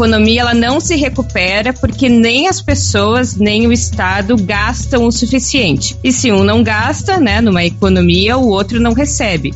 [0.00, 5.94] economia ela não se recupera porque nem as pessoas nem o Estado gastam o suficiente.
[6.02, 9.52] E se um não gasta, né, numa economia, o outro não recebe.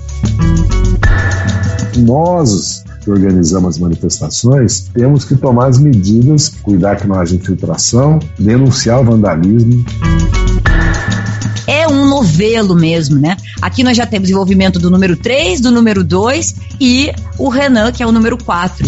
[1.97, 8.19] Nós que organizamos as manifestações, temos que tomar as medidas, cuidar que não haja infiltração,
[8.39, 9.85] denunciar o vandalismo
[11.67, 13.37] é um novelo mesmo, né?
[13.61, 18.03] Aqui nós já temos envolvimento do número 3, do número 2 e o Renan, que
[18.03, 18.87] é o número 4.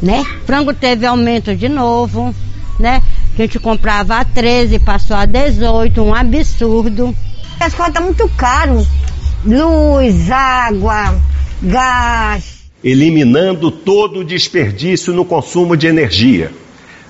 [0.00, 0.24] né?
[0.46, 2.34] Frango teve aumento de novo,
[2.78, 3.02] né?
[3.34, 7.14] A gente comprava a 13, passou a 18, um absurdo.
[7.60, 8.86] As coisas estão muito caro.
[9.44, 11.14] Luz, água,
[11.62, 12.62] gás.
[12.82, 16.50] Eliminando todo o desperdício no consumo de energia.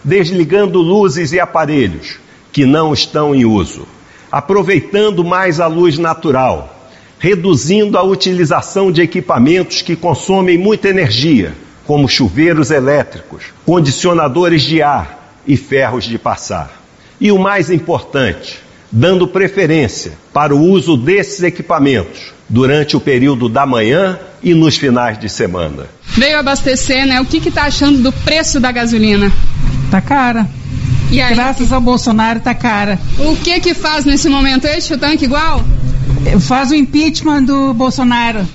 [0.04, 3.88] Desligando luzes e aparelhos que não estão em uso,
[4.30, 6.86] aproveitando mais a luz natural,
[7.18, 11.54] reduzindo a utilização de equipamentos que consomem muita energia,
[11.86, 16.80] como chuveiros elétricos, condicionadores de ar e ferros de passar.
[17.20, 23.64] E o mais importante, dando preferência para o uso desses equipamentos durante o período da
[23.64, 25.86] manhã e nos finais de semana.
[26.16, 27.20] Veio abastecer, né?
[27.20, 29.32] O que está achando do preço da gasolina?
[29.90, 30.46] Tá cara.
[31.12, 32.98] E aí, Graças ao Bolsonaro tá cara.
[33.18, 34.66] O que que faz nesse momento?
[34.66, 35.62] Enche o tanque igual?
[36.40, 38.48] Faz o impeachment do Bolsonaro.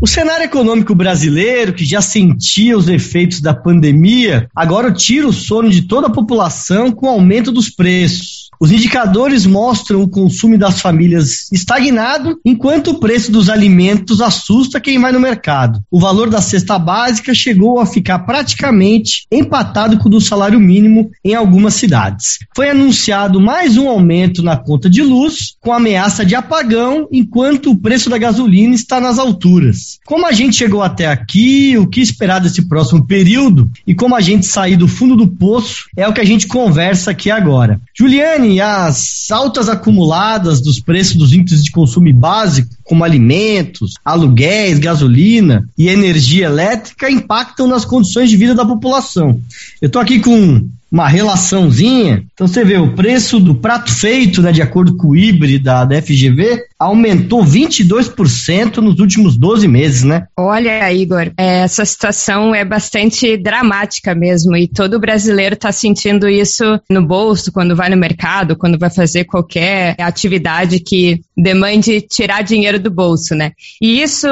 [0.00, 5.68] O cenário econômico brasileiro, que já sentia os efeitos da pandemia, agora tira o sono
[5.68, 8.41] de toda a população com o aumento dos preços.
[8.62, 15.00] Os indicadores mostram o consumo das famílias estagnado, enquanto o preço dos alimentos assusta quem
[15.00, 15.80] vai no mercado.
[15.90, 21.10] O valor da cesta básica chegou a ficar praticamente empatado com o do salário mínimo
[21.24, 22.38] em algumas cidades.
[22.54, 27.76] Foi anunciado mais um aumento na conta de luz, com ameaça de apagão, enquanto o
[27.76, 29.98] preço da gasolina está nas alturas.
[30.06, 34.20] Como a gente chegou até aqui, o que esperar desse próximo período e como a
[34.20, 37.80] gente sair do fundo do poço é o que a gente conversa aqui agora.
[37.92, 45.68] Juliane, as altas acumuladas dos preços dos índices de consumo básico, como alimentos, aluguéis, gasolina
[45.76, 49.40] e energia elétrica, impactam nas condições de vida da população.
[49.80, 52.22] Eu estou aqui com uma relaçãozinha.
[52.34, 55.86] Então você vê o preço do prato feito, né, de acordo com o IBRE da,
[55.86, 60.26] da FGV, aumentou 22% nos últimos 12 meses, né?
[60.36, 67.00] Olha, Igor, essa situação é bastante dramática mesmo e todo brasileiro está sentindo isso no
[67.06, 72.90] bolso quando vai no mercado, quando vai fazer qualquer atividade que demande tirar dinheiro do
[72.90, 73.52] bolso, né?
[73.80, 74.28] E isso,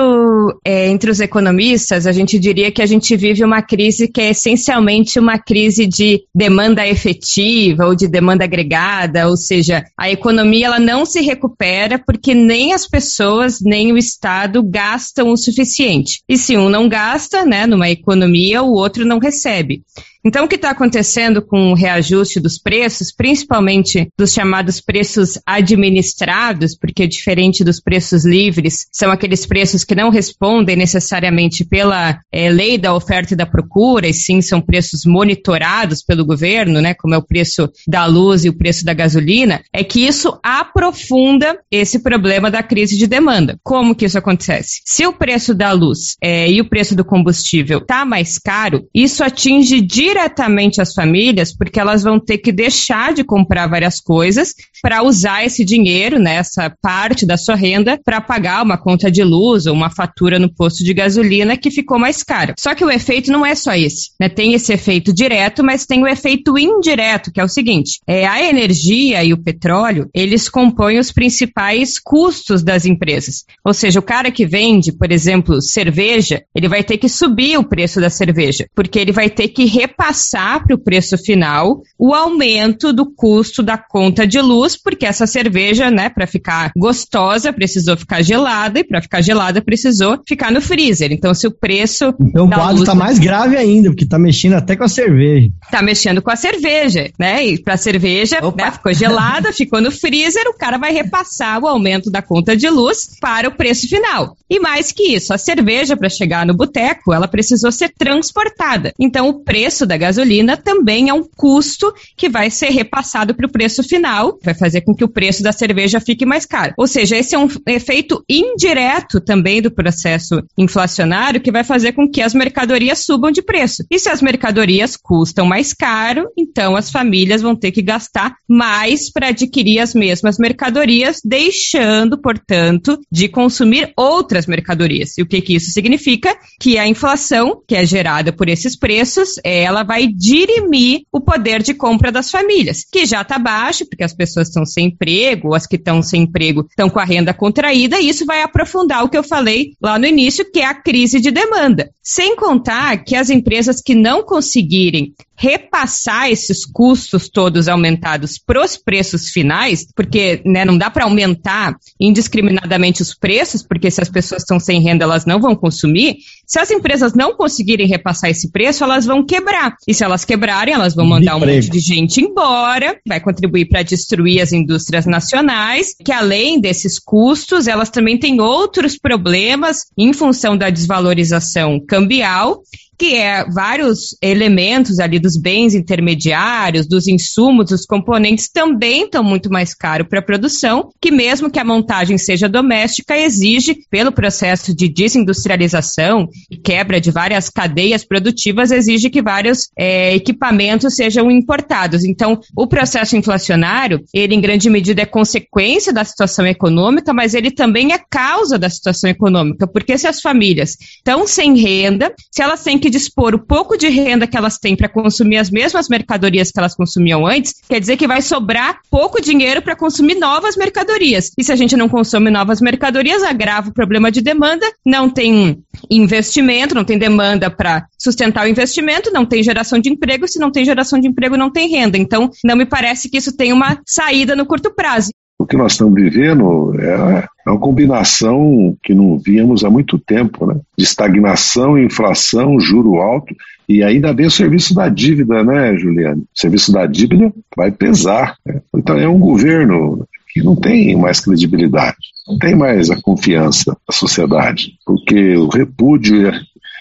[0.63, 4.31] é, entre os economistas, a gente diria que a gente vive uma crise que é
[4.31, 6.50] essencialmente uma crise de demanda
[6.87, 12.73] efetiva ou de demanda agregada, ou seja, a economia ela não se recupera porque nem
[12.73, 16.23] as pessoas nem o Estado gastam o suficiente.
[16.29, 19.83] E se um não gasta, né, numa economia, o outro não recebe.
[20.23, 26.77] Então, o que está acontecendo com o reajuste dos preços, principalmente dos chamados preços administrados,
[26.77, 32.77] porque diferente dos preços livres, são aqueles preços que não respondem necessariamente pela é, lei
[32.77, 37.19] da oferta e da procura, e sim são preços monitorados pelo governo, né, como é
[37.19, 42.51] o preço da luz e o preço da gasolina, é que isso aprofunda esse problema
[42.51, 43.59] da crise de demanda.
[43.63, 44.83] Como que isso acontece?
[44.85, 49.25] Se o preço da luz é, e o preço do combustível está mais caro, isso
[49.25, 54.55] atinge de diretamente às famílias, porque elas vão ter que deixar de comprar várias coisas
[54.83, 59.23] para usar esse dinheiro, né, essa parte da sua renda, para pagar uma conta de
[59.23, 62.55] luz ou uma fatura no posto de gasolina que ficou mais cara.
[62.59, 64.29] Só que o efeito não é só esse, né?
[64.29, 68.43] Tem esse efeito direto, mas tem o efeito indireto, que é o seguinte: é, a
[68.43, 73.45] energia e o petróleo, eles compõem os principais custos das empresas.
[73.65, 77.65] Ou seja, o cara que vende, por exemplo, cerveja, ele vai ter que subir o
[77.65, 79.65] preço da cerveja, porque ele vai ter que
[80.01, 85.27] repassar para o preço final o aumento do custo da conta de luz, porque essa
[85.27, 90.61] cerveja, né, para ficar gostosa, precisou ficar gelada e para ficar gelada precisou ficar no
[90.61, 91.13] freezer.
[91.13, 94.75] Então, se o preço Então o quadro está mais grave ainda, porque está mexendo até
[94.75, 95.51] com a cerveja.
[95.71, 97.45] tá mexendo com a cerveja, né?
[97.45, 102.11] E para cerveja, né, ficou gelada, ficou no freezer, o cara vai repassar o aumento
[102.11, 104.37] da conta de luz para o preço final.
[104.49, 108.93] E mais que isso, a cerveja para chegar no boteco, ela precisou ser transportada.
[108.99, 113.51] Então o preço da gasolina também é um custo que vai ser repassado para o
[113.51, 116.75] preço final, vai fazer com que o preço da cerveja fique mais caro.
[116.79, 122.09] Ou seja, esse é um efeito indireto também do processo inflacionário que vai fazer com
[122.09, 123.85] que as mercadorias subam de preço.
[123.91, 129.11] E se as mercadorias custam mais caro, então as famílias vão ter que gastar mais
[129.11, 135.19] para adquirir as mesmas mercadorias, deixando, portanto, de consumir outras mercadorias.
[135.19, 136.33] E o que, que isso significa?
[136.61, 141.75] Que a inflação, que é gerada por esses preços, ela vai dirimir o poder de
[141.75, 145.77] compra das famílias, que já está baixo, porque as pessoas estão sem emprego, as que
[145.77, 149.23] estão sem emprego estão com a renda contraída, e isso vai aprofundar o que eu
[149.23, 151.91] falei lá no início, que é a crise de demanda.
[152.03, 158.77] Sem contar que as empresas que não conseguirem repassar esses custos todos aumentados para os
[158.77, 164.43] preços finais, porque né, não dá para aumentar indiscriminadamente os preços, porque se as pessoas
[164.43, 166.19] estão sem renda, elas não vão consumir.
[166.51, 169.77] Se as empresas não conseguirem repassar esse preço, elas vão quebrar.
[169.87, 173.85] E se elas quebrarem, elas vão mandar um monte de gente embora, vai contribuir para
[173.85, 180.57] destruir as indústrias nacionais, que além desses custos, elas também têm outros problemas em função
[180.57, 182.61] da desvalorização cambial
[183.01, 189.51] que é vários elementos ali dos bens intermediários, dos insumos, dos componentes também estão muito
[189.51, 194.77] mais caros para a produção, que mesmo que a montagem seja doméstica, exige, pelo processo
[194.77, 202.05] de desindustrialização e quebra de várias cadeias produtivas, exige que vários é, equipamentos sejam importados.
[202.05, 207.51] Então, o processo inflacionário, ele em grande medida é consequência da situação econômica, mas ele
[207.51, 212.63] também é causa da situação econômica, porque se as famílias estão sem renda, se elas
[212.63, 216.51] têm que dispor o pouco de renda que elas têm para consumir as mesmas mercadorias
[216.51, 221.31] que elas consumiam antes, quer dizer que vai sobrar pouco dinheiro para consumir novas mercadorias.
[221.39, 225.63] E se a gente não consome novas mercadorias, agrava o problema de demanda, não tem
[225.91, 230.51] investimento, não tem demanda para sustentar o investimento, não tem geração de emprego, se não
[230.51, 231.97] tem geração de emprego, não tem renda.
[231.97, 235.11] Então, não me parece que isso tem uma saída no curto prazo.
[235.41, 240.45] O que nós estamos vivendo é, é uma combinação que não víamos há muito tempo,
[240.45, 240.61] né?
[240.77, 243.35] De estagnação, inflação, juro alto
[243.67, 246.21] e ainda vem o serviço da dívida, né, Juliane?
[246.21, 248.37] O serviço da dívida vai pesar.
[248.45, 248.61] Né?
[248.77, 251.97] Então é um governo que não tem mais credibilidade,
[252.29, 256.31] não tem mais a confiança da sociedade, porque o repúdio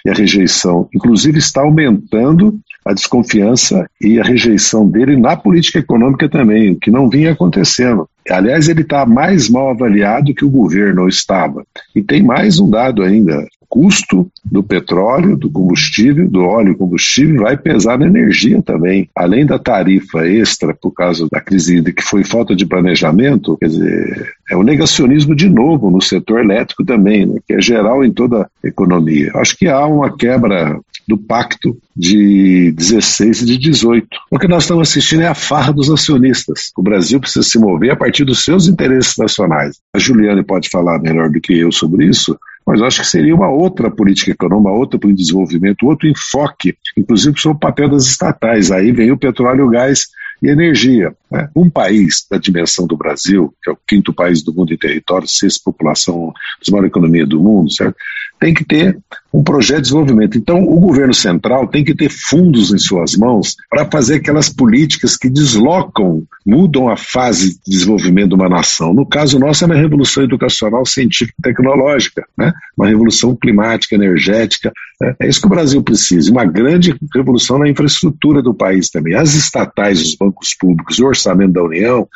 [0.05, 6.29] e a rejeição, inclusive, está aumentando a desconfiança e a rejeição dele na política econômica
[6.29, 8.07] também, o que não vinha acontecendo.
[8.29, 11.65] Aliás, ele está mais mal avaliado que o governo estava.
[11.95, 17.55] E tem mais um dado ainda: custo do petróleo, do combustível, do óleo combustível vai
[17.55, 19.07] pesar na energia também.
[19.15, 24.33] Além da tarifa extra por causa da crise que foi falta de planejamento, quer dizer,
[24.49, 28.41] é o negacionismo de novo no setor elétrico também, né, que é geral em toda
[28.41, 29.31] a economia.
[29.35, 34.07] Acho que há uma quebra do pacto de 16 e de 18.
[34.29, 36.71] O que nós estamos assistindo é a farra dos acionistas.
[36.77, 39.79] O Brasil precisa se mover a partir dos seus interesses nacionais.
[39.91, 43.49] A Juliane pode falar melhor do que eu sobre isso, mas acho que seria uma
[43.49, 48.69] outra política econômica, outra política de desenvolvimento, outro enfoque, inclusive sobre o papel das estatais.
[48.69, 50.09] Aí vem o petróleo, o gás
[50.43, 51.11] e energia.
[51.31, 51.49] Né?
[51.55, 55.27] Um país da dimensão do Brasil, que é o quinto país do mundo em território,
[55.27, 56.31] sexta população,
[56.69, 57.97] maior economia do mundo, certo?
[58.39, 58.97] tem que ter
[59.33, 60.37] um projeto de desenvolvimento.
[60.37, 65.15] Então, o governo central tem que ter fundos em suas mãos para fazer aquelas políticas
[65.15, 68.93] que deslocam, mudam a fase de desenvolvimento de uma nação.
[68.93, 72.51] No caso nosso, é uma revolução educacional, científica e tecnológica, né?
[72.77, 74.71] uma revolução climática, energética.
[74.99, 75.15] Né?
[75.19, 76.31] É isso que o Brasil precisa.
[76.31, 79.13] Uma grande revolução na infraestrutura do país também.
[79.13, 82.07] As estatais, os bancos públicos o orçamento da União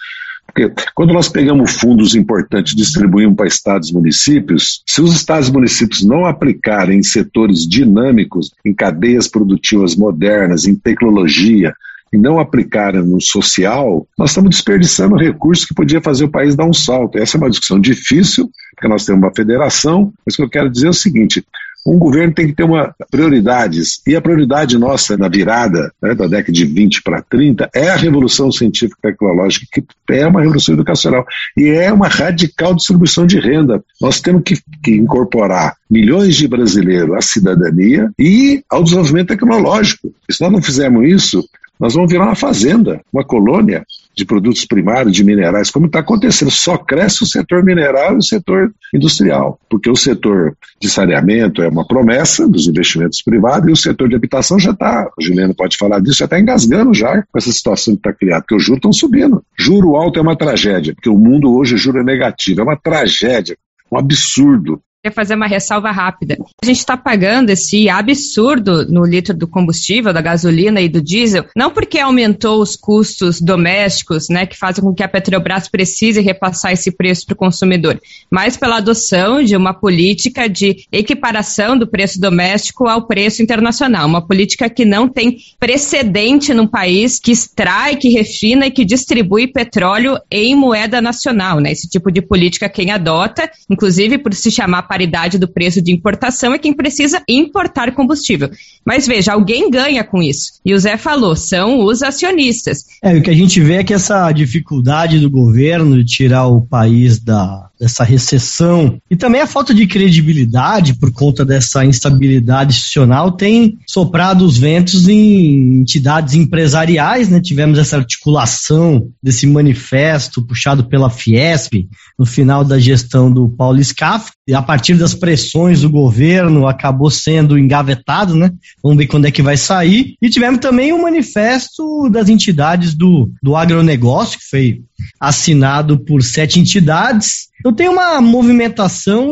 [0.53, 5.49] Porque quando nós pegamos fundos importantes e distribuímos para estados e municípios, se os estados
[5.49, 11.73] e municípios não aplicarem em setores dinâmicos, em cadeias produtivas modernas, em tecnologia,
[12.13, 16.65] e não aplicarem no social, nós estamos desperdiçando recursos que podia fazer o país dar
[16.65, 17.17] um salto.
[17.17, 20.69] Essa é uma discussão difícil, porque nós temos uma federação, mas o que eu quero
[20.69, 21.43] dizer é o seguinte:
[21.85, 24.01] um governo tem que ter uma prioridades.
[24.07, 27.95] E a prioridade nossa na virada né, da década de 20 para 30 é a
[27.95, 31.25] revolução científica e tecnológica, que é uma revolução educacional.
[31.57, 33.83] E é uma radical distribuição de renda.
[34.01, 40.13] Nós temos que, que incorporar milhões de brasileiros à cidadania e ao desenvolvimento tecnológico.
[40.29, 41.43] se nós não fizermos isso,
[41.79, 46.51] nós vamos virar uma fazenda, uma colônia de produtos primários, de minerais, como está acontecendo.
[46.51, 51.67] Só cresce o setor mineral e o setor industrial, porque o setor de saneamento é
[51.67, 55.77] uma promessa dos investimentos privados e o setor de habitação já está, o Juliano pode
[55.77, 58.77] falar disso, já está engasgando já com essa situação que está criada, porque os juros
[58.77, 59.43] estão subindo.
[59.57, 63.57] Juro alto é uma tragédia, porque o mundo hoje juro é negativo, é uma tragédia,
[63.91, 66.37] um absurdo queria fazer uma ressalva rápida.
[66.63, 71.45] A gente está pagando esse absurdo no litro do combustível, da gasolina e do diesel,
[71.53, 76.71] não porque aumentou os custos domésticos, né, que fazem com que a Petrobras precise repassar
[76.71, 77.99] esse preço para o consumidor,
[78.31, 84.25] mas pela adoção de uma política de equiparação do preço doméstico ao preço internacional, uma
[84.25, 90.17] política que não tem precedente num país que extrai, que refina e que distribui petróleo
[90.31, 91.73] em moeda nacional, né?
[91.73, 96.53] Esse tipo de política quem adota, inclusive por se chamar paridade do preço de importação
[96.53, 98.51] é quem precisa importar combustível.
[98.85, 100.53] Mas veja, alguém ganha com isso.
[100.65, 102.85] E o Zé falou, são os acionistas.
[103.01, 106.61] É, o que a gente vê é que essa dificuldade do governo de tirar o
[106.61, 113.31] país da, dessa recessão e também a falta de credibilidade por conta dessa instabilidade institucional
[113.31, 117.41] tem soprado os ventos em entidades empresariais, né?
[117.41, 121.87] Tivemos essa articulação desse manifesto puxado pela Fiesp
[122.17, 127.09] no final da gestão do Paulo Scaff, e a partir das pressões do governo acabou
[127.09, 128.51] sendo engavetado, né?
[128.83, 130.15] Vamos ver quando é que vai sair.
[130.21, 134.81] E tivemos também o um manifesto das entidades do, do agronegócio, que foi
[135.17, 137.47] assinado por sete entidades.
[137.59, 139.31] Então tem uma movimentação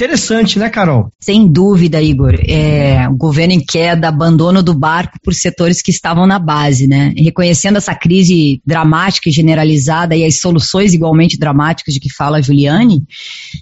[0.00, 1.12] Interessante, né, Carol?
[1.20, 2.32] Sem dúvida, Igor.
[2.46, 7.12] É, o governo em queda, abandono do barco por setores que estavam na base, né?
[7.16, 12.40] Reconhecendo essa crise dramática e generalizada e as soluções igualmente dramáticas de que fala a
[12.40, 13.02] Juliane,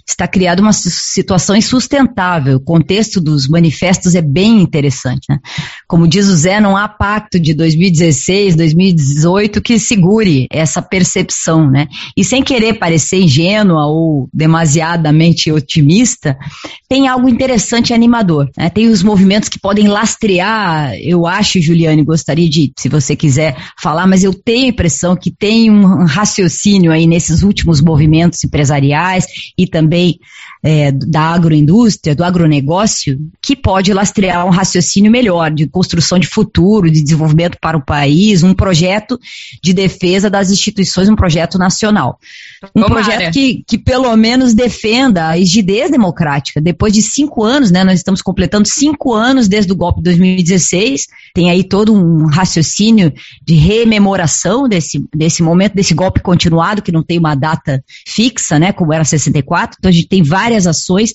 [0.07, 2.57] está criada uma situação insustentável.
[2.57, 5.39] O contexto dos manifestos é bem interessante, né?
[5.87, 11.87] Como diz o Zé, não há pacto de 2016, 2018 que segure essa percepção, né?
[12.15, 16.26] E sem querer parecer ingênua ou demasiadamente otimista,
[16.89, 18.49] tem algo interessante e animador.
[18.57, 18.69] Né?
[18.69, 24.07] Tem os movimentos que podem lastrear, eu acho, Juliane, gostaria de, se você quiser falar,
[24.07, 29.25] mas eu tenho a impressão que tem um raciocínio aí nesses últimos movimentos empresariais
[29.57, 30.19] e também
[30.63, 36.89] é, da agroindústria, do agronegócio, que pode lastrear um raciocínio melhor de construção de futuro,
[36.89, 39.19] de desenvolvimento para o país, um projeto
[39.61, 42.19] de defesa das instituições, um projeto nacional.
[42.75, 43.03] Um Tomara.
[43.03, 46.59] projeto que, que pelo menos defenda a rigidez democrática.
[46.59, 51.07] Depois de cinco anos, né, nós estamos completando cinco anos desde o golpe de 2016,
[51.33, 53.13] tem aí todo um raciocínio
[53.45, 58.71] de rememoração desse, desse momento, desse golpe continuado, que não tem uma data fixa, né,
[58.71, 61.13] como era 64, então a gente tem várias várias ações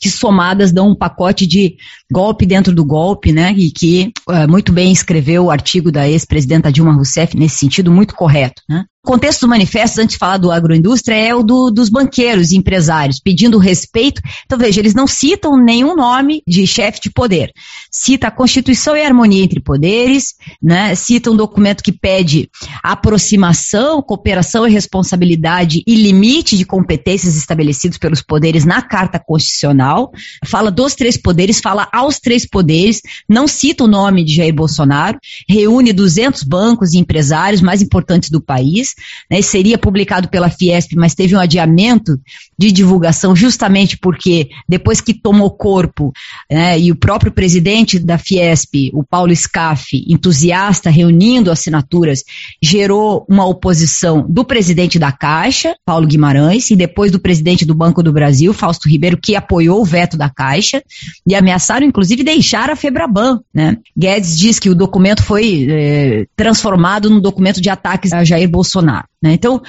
[0.00, 1.76] que somadas dão um pacote de
[2.10, 3.52] golpe dentro do golpe, né?
[3.56, 8.14] E que uh, muito bem escreveu o artigo da ex-presidenta Dilma Rousseff nesse sentido muito
[8.14, 8.84] correto, né?
[9.04, 13.18] Contexto do manifesto, antes de falar do agroindústria, é o do, dos banqueiros e empresários,
[13.18, 14.22] pedindo respeito.
[14.44, 17.50] Então, veja, eles não citam nenhum nome de chefe de poder.
[17.90, 20.94] Cita a Constituição e a harmonia entre poderes, né?
[20.94, 22.48] cita um documento que pede
[22.80, 30.12] aproximação, cooperação e responsabilidade e limite de competências estabelecidos pelos poderes na Carta Constitucional.
[30.46, 35.18] Fala dos três poderes, fala aos três poderes, não cita o nome de Jair Bolsonaro,
[35.48, 38.91] reúne 200 bancos e empresários mais importantes do país
[39.30, 42.20] né, seria publicado pela Fiesp, mas teve um adiamento
[42.62, 46.12] de divulgação justamente porque depois que tomou corpo
[46.48, 52.22] né, e o próprio presidente da Fiesp, o Paulo Scaff, entusiasta, reunindo assinaturas,
[52.62, 58.00] gerou uma oposição do presidente da Caixa, Paulo Guimarães, e depois do presidente do Banco
[58.00, 60.82] do Brasil, Fausto Ribeiro, que apoiou o veto da Caixa
[61.26, 63.40] e ameaçaram inclusive deixar a Febraban.
[63.52, 63.76] Né?
[63.96, 69.08] Guedes diz que o documento foi eh, transformado num documento de ataques a Jair Bolsonaro.
[69.20, 69.32] Né?
[69.32, 69.60] Então,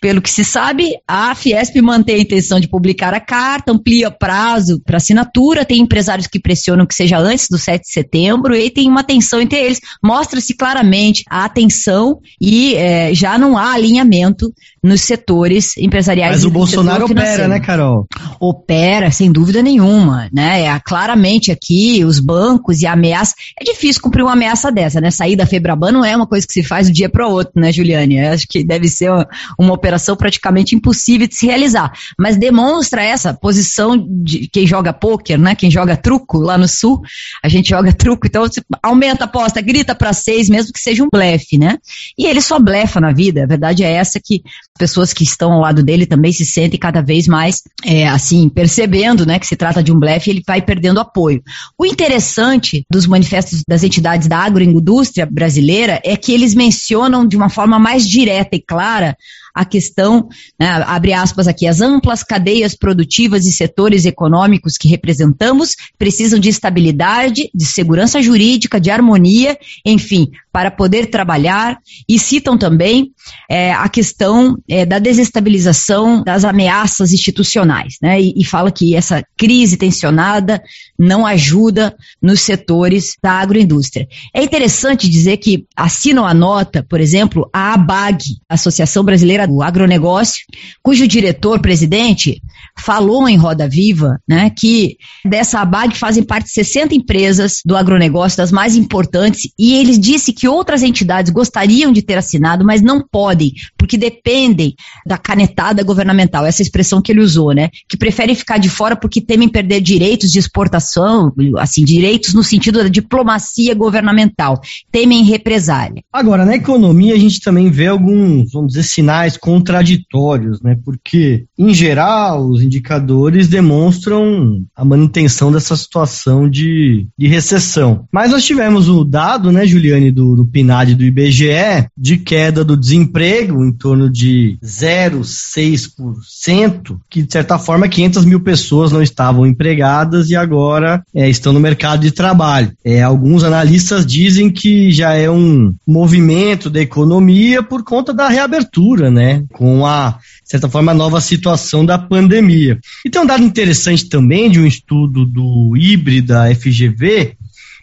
[0.00, 4.80] Pelo que se sabe, a Fiesp mantém a intenção de publicar a carta, amplia prazo
[4.84, 8.88] para assinatura, tem empresários que pressionam que seja antes do 7 de setembro e tem
[8.88, 9.80] uma tensão entre eles.
[10.02, 14.52] Mostra-se claramente a atenção e é, já não há alinhamento
[14.82, 16.36] nos setores empresariais.
[16.36, 18.06] Mas o Bolsonaro opera, né, Carol?
[18.38, 20.62] Opera, sem dúvida nenhuma, né?
[20.62, 23.34] É, claramente aqui os bancos e a ameaça.
[23.60, 25.10] É difícil cumprir uma ameaça dessa, né?
[25.10, 27.60] Sair da Febraban não é uma coisa que se faz do dia para o outro,
[27.60, 28.18] né, Juliane?
[28.18, 29.26] Eu acho que deve ser uma,
[29.58, 31.92] uma operação praticamente impossível de se realizar.
[32.18, 35.54] Mas demonstra essa posição de quem joga pôquer, né?
[35.54, 37.00] Quem joga truco lá no sul,
[37.42, 38.44] a gente joga truco, então
[38.82, 41.78] aumenta a aposta, grita para seis, mesmo que seja um blefe, né?
[42.18, 43.44] E ele só blefa na vida.
[43.44, 44.42] A verdade é essa que
[44.78, 49.26] pessoas que estão ao lado dele também se sentem cada vez mais, é, assim, percebendo,
[49.26, 51.42] né, que se trata de um blefe, ele vai perdendo apoio.
[51.76, 57.48] O interessante dos manifestos das entidades da agroindústria brasileira é que eles mencionam de uma
[57.48, 59.16] forma mais direta e clara
[59.58, 65.74] a questão, né, abre aspas aqui, as amplas cadeias produtivas e setores econômicos que representamos
[65.98, 73.10] precisam de estabilidade, de segurança jurídica, de harmonia, enfim, para poder trabalhar e citam também
[73.50, 79.24] é, a questão é, da desestabilização das ameaças institucionais, né, e, e fala que essa
[79.36, 80.62] crise tensionada
[80.96, 84.06] não ajuda nos setores da agroindústria.
[84.32, 90.44] É interessante dizer que assinam a nota, por exemplo, a ABAG, Associação Brasileira do Agronegócio,
[90.82, 92.42] cujo diretor-presidente
[92.78, 98.52] falou em Roda Viva, né, que dessa ABAG fazem parte 60 empresas do agronegócio, das
[98.52, 103.52] mais importantes, e ele disse que outras entidades gostariam de ter assinado, mas não podem,
[103.88, 104.74] porque dependem
[105.06, 109.18] da canetada governamental, essa expressão que ele usou, né, que preferem ficar de fora porque
[109.18, 114.60] temem perder direitos de exportação, assim, direitos no sentido da diplomacia governamental,
[114.92, 116.02] temem represália.
[116.12, 121.72] Agora, na economia a gente também vê alguns, vamos dizer, sinais contraditórios, né, porque, em
[121.72, 128.04] geral, os indicadores demonstram a manutenção dessa situação de, de recessão.
[128.12, 132.76] Mas nós tivemos o dado, né, Juliane, do, do PNAD do IBGE, de queda do
[132.76, 140.28] desemprego em torno de 0,6%, que de certa forma 500 mil pessoas não estavam empregadas
[140.30, 142.72] e agora é, estão no mercado de trabalho.
[142.84, 149.08] É, alguns analistas dizem que já é um movimento da economia por conta da reabertura,
[149.10, 152.80] né, com a de certa forma, nova situação da pandemia.
[153.04, 157.36] E tem um dado interessante também de um estudo do Híbrida FGV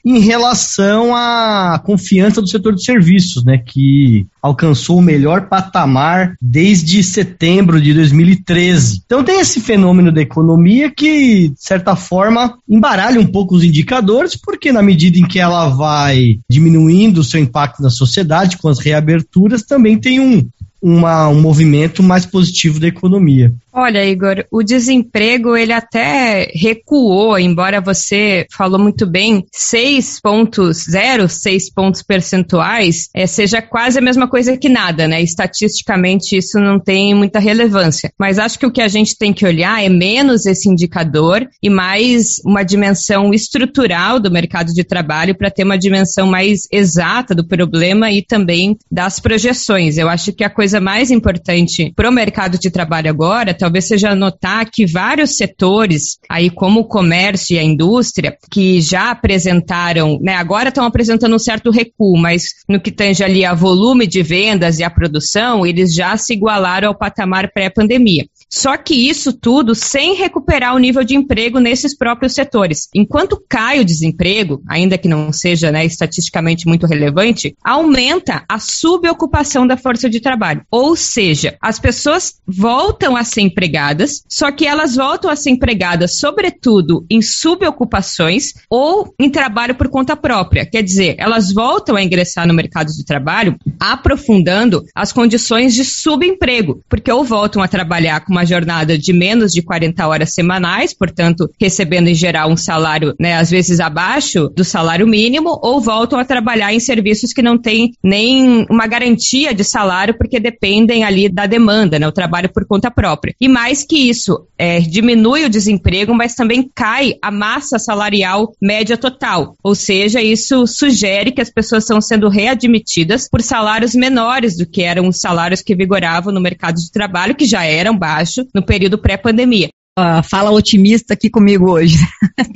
[0.06, 7.04] em relação à confiança do setor de serviços, né, que alcançou o melhor patamar desde
[7.04, 9.02] setembro de 2013.
[9.04, 14.36] Então tem esse fenômeno da economia que, de certa forma, embaralha um pouco os indicadores,
[14.36, 18.78] porque na medida em que ela vai diminuindo o seu impacto na sociedade com as
[18.78, 20.48] reaberturas, também tem um,
[20.86, 23.52] uma, um movimento mais positivo da economia.
[23.74, 31.28] Olha, Igor, o desemprego ele até recuou, embora você falou muito bem, 6 pontos, 0,
[31.28, 35.22] 6 pontos percentuais, é, seja quase a mesma coisa que nada, né?
[35.22, 38.14] Estatisticamente isso não tem muita relevância.
[38.18, 41.70] Mas acho que o que a gente tem que olhar é menos esse indicador e
[41.70, 47.46] mais uma dimensão estrutural do mercado de trabalho para ter uma dimensão mais exata do
[47.46, 49.98] problema e também das projeções.
[49.98, 54.16] Eu acho que a coisa mais importante para o mercado de trabalho agora talvez seja
[54.16, 60.36] notar que vários setores, aí como o comércio e a indústria, que já apresentaram, né,
[60.36, 64.80] agora estão apresentando um certo recuo, mas no que tange ali a volume de vendas
[64.80, 68.26] e a produção, eles já se igualaram ao patamar pré-pandemia.
[68.52, 72.88] Só que isso tudo sem recuperar o nível de emprego nesses próprios setores.
[72.94, 79.68] Enquanto cai o desemprego, ainda que não seja né, estatisticamente muito relevante, aumenta a subocupação
[79.68, 80.64] da força de trabalho.
[80.72, 86.18] Ou seja, as pessoas voltam a ser empregadas, só que elas voltam a ser empregadas,
[86.18, 90.66] sobretudo, em subocupações ou em trabalho por conta própria.
[90.66, 96.82] Quer dizer, elas voltam a ingressar no mercado de trabalho aprofundando as condições de subemprego,
[96.88, 101.50] porque ou voltam a trabalhar com uma jornada de menos de 40 horas semanais, portanto,
[101.60, 106.26] recebendo em geral um salário, né, às vezes abaixo do salário mínimo, ou voltam a
[106.26, 111.46] trabalhar em serviços que não têm nem uma garantia de salário, porque dependem ali da
[111.46, 113.34] demanda, né, o trabalho por conta própria.
[113.40, 118.98] E mais que isso, é, diminui o desemprego, mas também cai a massa salarial média
[118.98, 119.56] total.
[119.64, 124.82] Ou seja, isso sugere que as pessoas estão sendo readmitidas por salários menores do que
[124.82, 128.98] eram os salários que vigoravam no mercado de trabalho, que já eram baixos no período
[128.98, 129.70] pré-pandemia.
[129.98, 131.98] Uh, fala otimista aqui comigo hoje.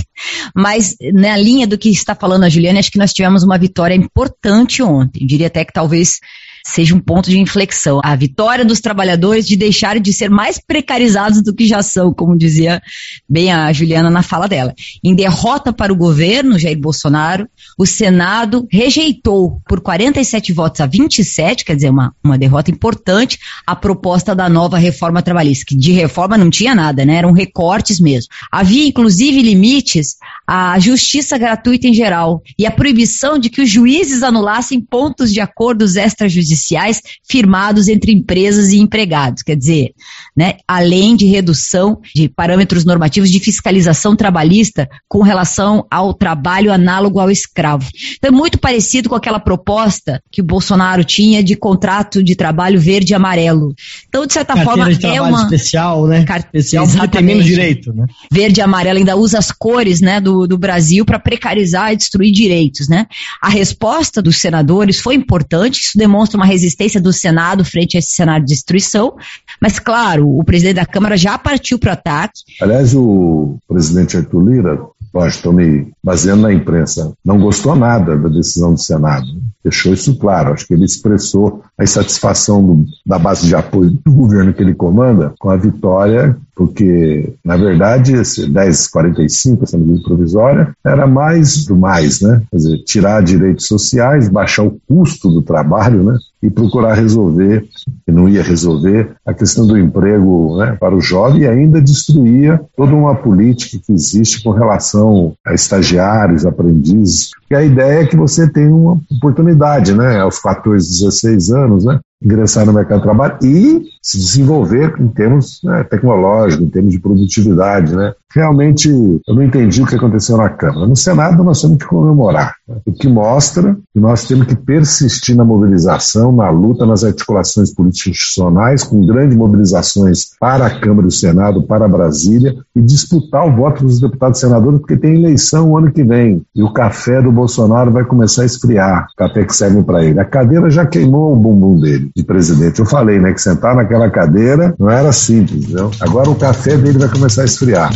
[0.54, 3.96] Mas na linha do que está falando a Juliana, acho que nós tivemos uma vitória
[3.96, 5.26] importante ontem.
[5.26, 6.20] Diria até que talvez
[6.66, 8.00] seja um ponto de inflexão.
[8.04, 12.38] A vitória dos trabalhadores de deixarem de ser mais precarizados do que já são, como
[12.38, 12.82] dizia
[13.28, 14.74] bem a Juliana na fala dela.
[15.04, 21.66] Em derrota para o governo, Jair Bolsonaro, o Senado rejeitou por 47 votos a 27,
[21.66, 26.38] quer dizer, uma, uma derrota importante, a proposta da nova reforma trabalhista, que de reforma
[26.38, 27.16] não tinha nada, né?
[27.16, 28.30] Eram recortes mesmo.
[28.52, 30.18] Havia, inclusive, limites
[30.52, 35.40] à justiça gratuita em geral e a proibição de que os juízes anulassem pontos de
[35.40, 39.44] acordos extrajudiciais firmados entre empresas e empregados.
[39.44, 39.92] Quer dizer,
[40.36, 47.20] né, além de redução de parâmetros normativos de fiscalização trabalhista com relação ao trabalho análogo
[47.20, 47.88] ao escravo.
[48.18, 52.80] Então, é muito parecido com aquela proposta que o Bolsonaro tinha de contrato de trabalho
[52.80, 53.76] verde e amarelo.
[54.08, 55.44] Então, de certa Carteira forma, de é uma.
[55.44, 56.24] especial, né?
[56.26, 58.08] Car- Especial porque tem menos direito, né?
[58.32, 62.32] Verde e amarelo ainda usa as cores né, do, do Brasil para precarizar e destruir
[62.32, 62.88] direitos.
[62.88, 63.08] Né?
[63.42, 68.12] A resposta dos senadores foi importante, isso demonstra uma resistência do Senado frente a esse
[68.12, 69.16] cenário de destruição,
[69.62, 72.42] mas, claro, o presidente da Câmara já partiu para o ataque.
[72.62, 74.80] Aliás, o presidente Arthur Lira,
[75.28, 79.26] estou me baseando na imprensa, não gostou nada da decisão do Senado.
[79.64, 80.54] Deixou isso claro.
[80.54, 84.74] Acho que ele expressou a insatisfação do- da base de apoio do governo que ele
[84.74, 91.74] comanda com a vitória, porque, na verdade, esse 1045, essa medida provisória, era mais do
[91.74, 92.42] mais, né?
[92.52, 96.18] Quer dizer, tirar direitos sociais, baixar o custo do trabalho, né?
[96.44, 97.66] E procurar resolver,
[98.06, 102.60] que não ia resolver, a questão do emprego né, para o jovem e ainda destruía
[102.76, 107.32] toda uma política que existe com relação a estagiários, aprendizes.
[107.50, 110.20] E a ideia é que você tenha uma oportunidade, né?
[110.20, 112.02] Aos 14, 16 anos, né?
[112.24, 117.00] Ingressar no mercado de trabalho e se desenvolver em termos né, tecnológicos, em termos de
[117.00, 117.96] produtividade.
[117.96, 118.14] Né?
[118.34, 120.88] Realmente, eu não entendi o que aconteceu na Câmara.
[120.88, 122.78] No Senado, nós temos que comemorar, né?
[122.86, 128.12] o que mostra que nós temos que persistir na mobilização, na luta, nas articulações políticas
[128.14, 133.56] institucionais, com grandes mobilizações para a Câmara e o Senado, para Brasília, e disputar o
[133.56, 136.42] voto dos deputados e senadores, porque tem eleição o ano que vem.
[136.56, 140.20] E o café do Bolsonaro vai começar a esfriar, o café que serve para ele.
[140.20, 142.80] A cadeira já queimou o bumbum dele, de presidente.
[142.80, 145.92] Eu falei, né, que sentar naquela cadeira não era simples, entendeu?
[146.00, 147.92] Agora o café dele vai começar a esfriar.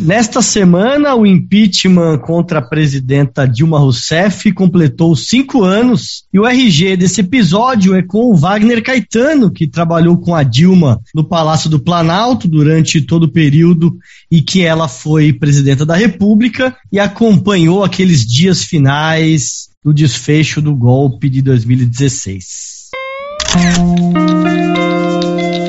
[0.00, 6.96] Nesta semana, o impeachment contra a presidenta Dilma Rousseff completou cinco anos e o RG
[6.96, 11.80] desse episódio é com o Wagner Caetano, que trabalhou com a Dilma no Palácio do
[11.80, 13.98] Planalto durante todo o período
[14.30, 20.74] em que ela foi presidenta da República e acompanhou aqueles dias finais do desfecho do
[20.74, 22.88] golpe de 2016.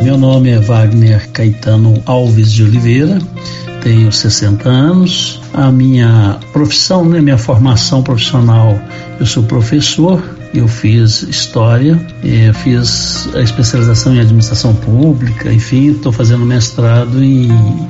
[0.03, 3.19] Meu nome é Wagner Caetano Alves de Oliveira,
[3.83, 5.39] tenho 60 anos.
[5.53, 8.79] A minha profissão, né, minha formação profissional,
[9.19, 16.11] eu sou professor, eu fiz história, eh, fiz a especialização em administração pública, enfim, estou
[16.11, 17.47] fazendo mestrado em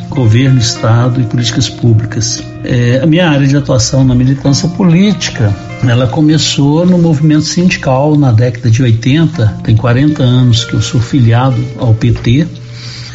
[0.10, 2.43] governo, estado e políticas públicas.
[2.63, 5.56] Eh, a minha área de atuação na militância política,
[5.88, 11.00] ela começou no movimento sindical na década de 80, tem 40 anos que eu sou
[11.00, 12.45] filiado ao PT.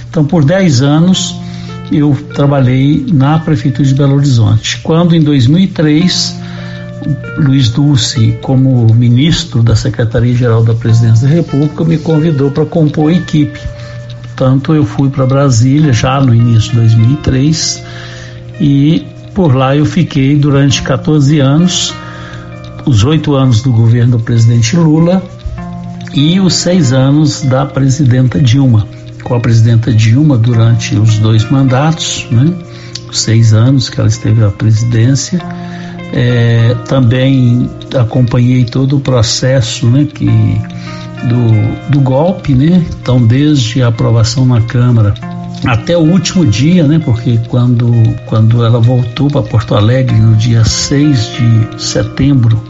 [0.09, 1.37] Então, por 10 anos,
[1.92, 4.78] eu trabalhei na Prefeitura de Belo Horizonte.
[4.78, 6.44] Quando, em 2003,
[7.38, 13.14] Luiz Dulce, como ministro da Secretaria-Geral da Presidência da República, me convidou para compor a
[13.14, 13.58] equipe.
[14.22, 17.82] Portanto, eu fui para Brasília já no início de 2003
[18.60, 21.94] e por lá eu fiquei durante 14 anos,
[22.86, 25.22] os oito anos do governo do presidente Lula
[26.14, 28.86] e os seis anos da presidenta Dilma.
[29.22, 32.52] Com a presidenta Dilma durante os dois mandatos, né?
[33.10, 35.40] os seis anos que ela esteve à presidência.
[36.16, 42.87] É, também acompanhei todo o processo né, que, do, do golpe, né?
[43.00, 45.12] então desde a aprovação na Câmara
[45.66, 46.98] até o último dia, né?
[46.98, 47.90] Porque quando,
[48.27, 52.62] quando ela voltou para Porto Alegre no dia 6 de setembro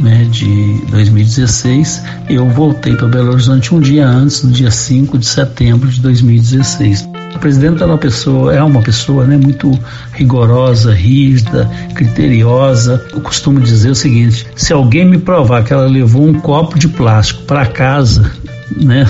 [0.00, 5.26] né, de 2016, eu voltei para Belo Horizonte um dia antes, no dia 5 de
[5.26, 7.11] setembro de 2016.
[7.42, 9.76] A presidenta é uma pessoa, é uma pessoa né, muito
[10.12, 13.04] rigorosa, rígida, criteriosa.
[13.12, 16.86] Eu costumo dizer o seguinte: se alguém me provar que ela levou um copo de
[16.86, 18.30] plástico para casa,
[18.76, 19.04] né,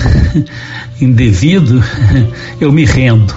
[0.99, 1.83] indevido,
[2.59, 3.35] eu me rendo,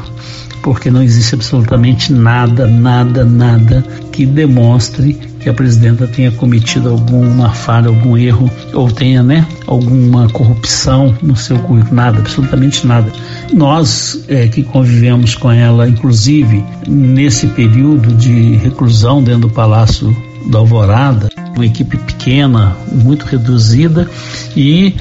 [0.66, 7.50] porque não existe absolutamente nada, nada, nada que demonstre que a presidenta tenha cometido alguma
[7.50, 13.12] falha, algum erro ou tenha, né, alguma corrupção no seu currículo, nada, absolutamente nada.
[13.52, 20.16] Nós é, que convivemos com ela, inclusive nesse período de reclusão dentro do Palácio
[20.50, 24.10] da Alvorada, uma equipe pequena, muito reduzida
[24.56, 24.96] e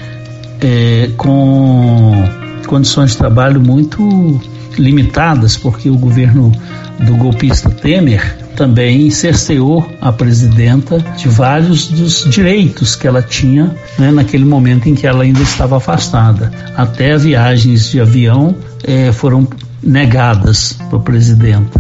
[0.62, 2.24] é, com
[2.68, 4.40] condições de trabalho muito
[4.78, 6.52] limitadas, porque o governo
[7.00, 14.12] do golpista Temer também cerceou a presidenta de vários dos direitos que ela tinha né,
[14.12, 16.52] naquele momento em que ela ainda estava afastada.
[16.76, 19.48] Até viagens de avião eh, foram
[19.84, 21.78] negadas para o presidente.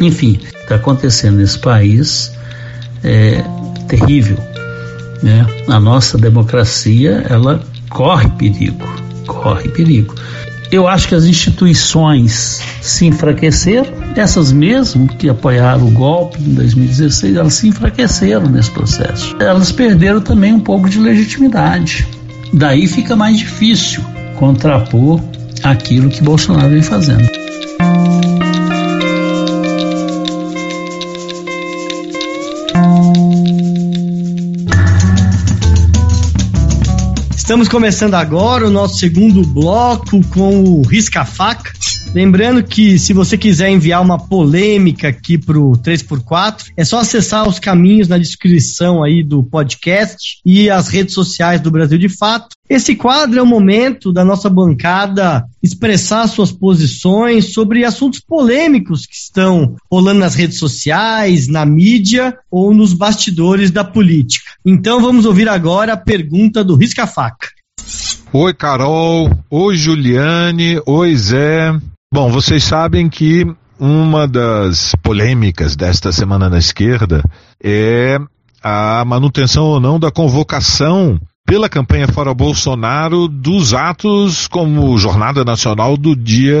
[0.00, 2.32] Enfim, está acontecendo nesse país
[3.06, 3.44] é
[3.86, 4.36] terrível.
[5.22, 5.46] Né?
[5.68, 8.86] A nossa democracia ela corre perigo,
[9.26, 10.14] corre perigo.
[10.76, 17.34] Eu acho que as instituições se enfraqueceram, essas mesmo que apoiaram o golpe em 2016,
[17.34, 19.34] elas se enfraqueceram nesse processo.
[19.40, 22.06] Elas perderam também um pouco de legitimidade.
[22.52, 24.04] Daí fica mais difícil
[24.38, 25.18] contrapor
[25.62, 27.45] aquilo que Bolsonaro vem fazendo.
[37.46, 41.72] Estamos começando agora o nosso segundo bloco com o Risca Faca.
[42.12, 47.60] Lembrando que se você quiser enviar uma polêmica aqui pro 3x4, é só acessar os
[47.60, 52.56] caminhos na descrição aí do podcast e as redes sociais do Brasil de Fato.
[52.68, 59.14] Esse quadro é o momento da nossa bancada expressar suas posições sobre assuntos polêmicos que
[59.14, 64.50] estão rolando nas redes sociais, na mídia ou nos bastidores da política.
[64.68, 67.46] Então vamos ouvir agora a pergunta do Risca Faca.
[68.32, 69.30] Oi, Carol.
[69.48, 70.82] Oi, Juliane.
[70.84, 71.72] Oi, Zé.
[72.12, 73.46] Bom, vocês sabem que
[73.78, 77.22] uma das polêmicas desta semana na esquerda
[77.62, 78.18] é
[78.60, 85.96] a manutenção ou não da convocação pela campanha Fora Bolsonaro dos atos como Jornada Nacional
[85.96, 86.58] do dia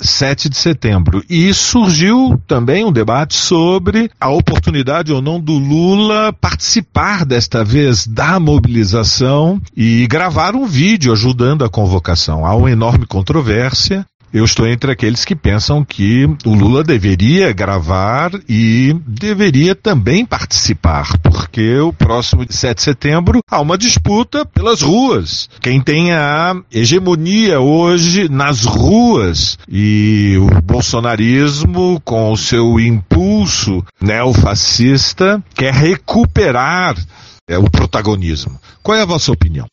[0.00, 1.22] 7 de setembro.
[1.28, 8.06] E surgiu também um debate sobre a oportunidade ou não do Lula participar desta vez
[8.06, 12.44] da mobilização e gravar um vídeo ajudando a convocação.
[12.44, 14.06] Há uma enorme controvérsia.
[14.36, 21.16] Eu estou entre aqueles que pensam que o Lula deveria gravar e deveria também participar,
[21.20, 25.48] porque o próximo 7 de setembro há uma disputa pelas ruas.
[25.58, 35.42] Quem tem a hegemonia hoje nas ruas e o bolsonarismo, com o seu impulso neofascista,
[35.54, 36.94] quer recuperar
[37.48, 38.60] é, o protagonismo.
[38.82, 39.66] Qual é a vossa opinião?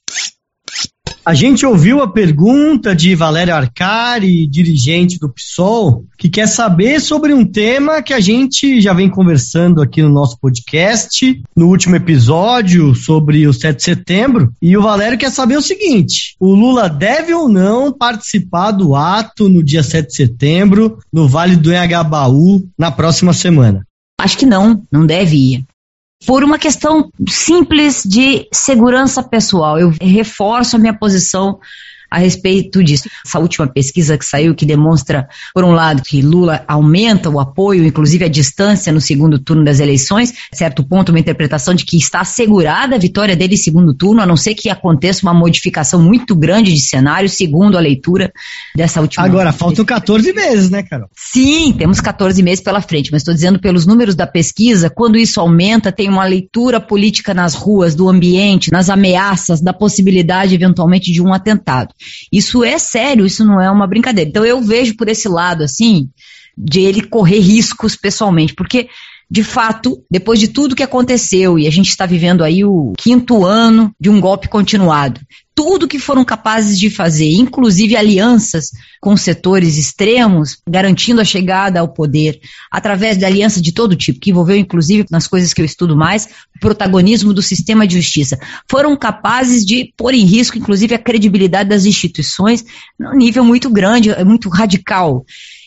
[1.26, 7.34] A gente ouviu a pergunta de Valério Arcari, dirigente do PSOL, que quer saber sobre
[7.34, 12.94] um tema que a gente já vem conversando aqui no nosso podcast, no último episódio
[12.94, 14.52] sobre o 7 de setembro.
[14.62, 19.48] E o Valério quer saber o seguinte: o Lula deve ou não participar do ato
[19.48, 23.88] no dia 7 de setembro, no Vale do Engabaú, na próxima semana?
[24.20, 25.66] Acho que não, não deve ir
[26.26, 29.80] por uma questão simples de segurança pessoal.
[29.80, 31.60] Eu reforço a minha posição
[32.14, 33.10] a respeito disso.
[33.26, 37.86] Essa última pesquisa que saiu, que demonstra, por um lado, que Lula aumenta o apoio,
[37.86, 42.22] inclusive a distância no segundo turno das eleições, certo ponto, uma interpretação de que está
[42.22, 46.36] assegurada a vitória dele em segundo turno, a não ser que aconteça uma modificação muito
[46.36, 48.32] grande de cenário, segundo a leitura
[48.76, 49.26] dessa última.
[49.26, 51.10] Agora, faltam 14 meses, né, Carol?
[51.16, 55.40] Sim, temos 14 meses pela frente, mas estou dizendo pelos números da pesquisa, quando isso
[55.40, 61.22] aumenta, tem uma leitura política nas ruas, do ambiente, nas ameaças, da possibilidade, eventualmente, de
[61.22, 61.94] um atentado.
[62.32, 64.30] Isso é sério, isso não é uma brincadeira.
[64.30, 66.10] Então eu vejo por esse lado, assim,
[66.58, 68.90] de ele correr riscos pessoalmente, porque
[69.30, 73.46] de fato, depois de tudo que aconteceu, e a gente está vivendo aí o quinto
[73.46, 75.20] ano de um golpe continuado,
[75.56, 81.88] tudo que foram capazes de fazer, inclusive alianças com setores extremos, garantindo a chegada ao
[81.88, 82.40] poder,
[82.72, 86.26] através de alianças de todo tipo, que envolveu, inclusive, nas coisas que eu estudo mais,
[86.56, 91.70] o protagonismo do sistema de justiça, foram capazes de pôr em risco, inclusive, a credibilidade
[91.70, 92.66] das instituições
[93.00, 95.24] num nível muito grande, muito radical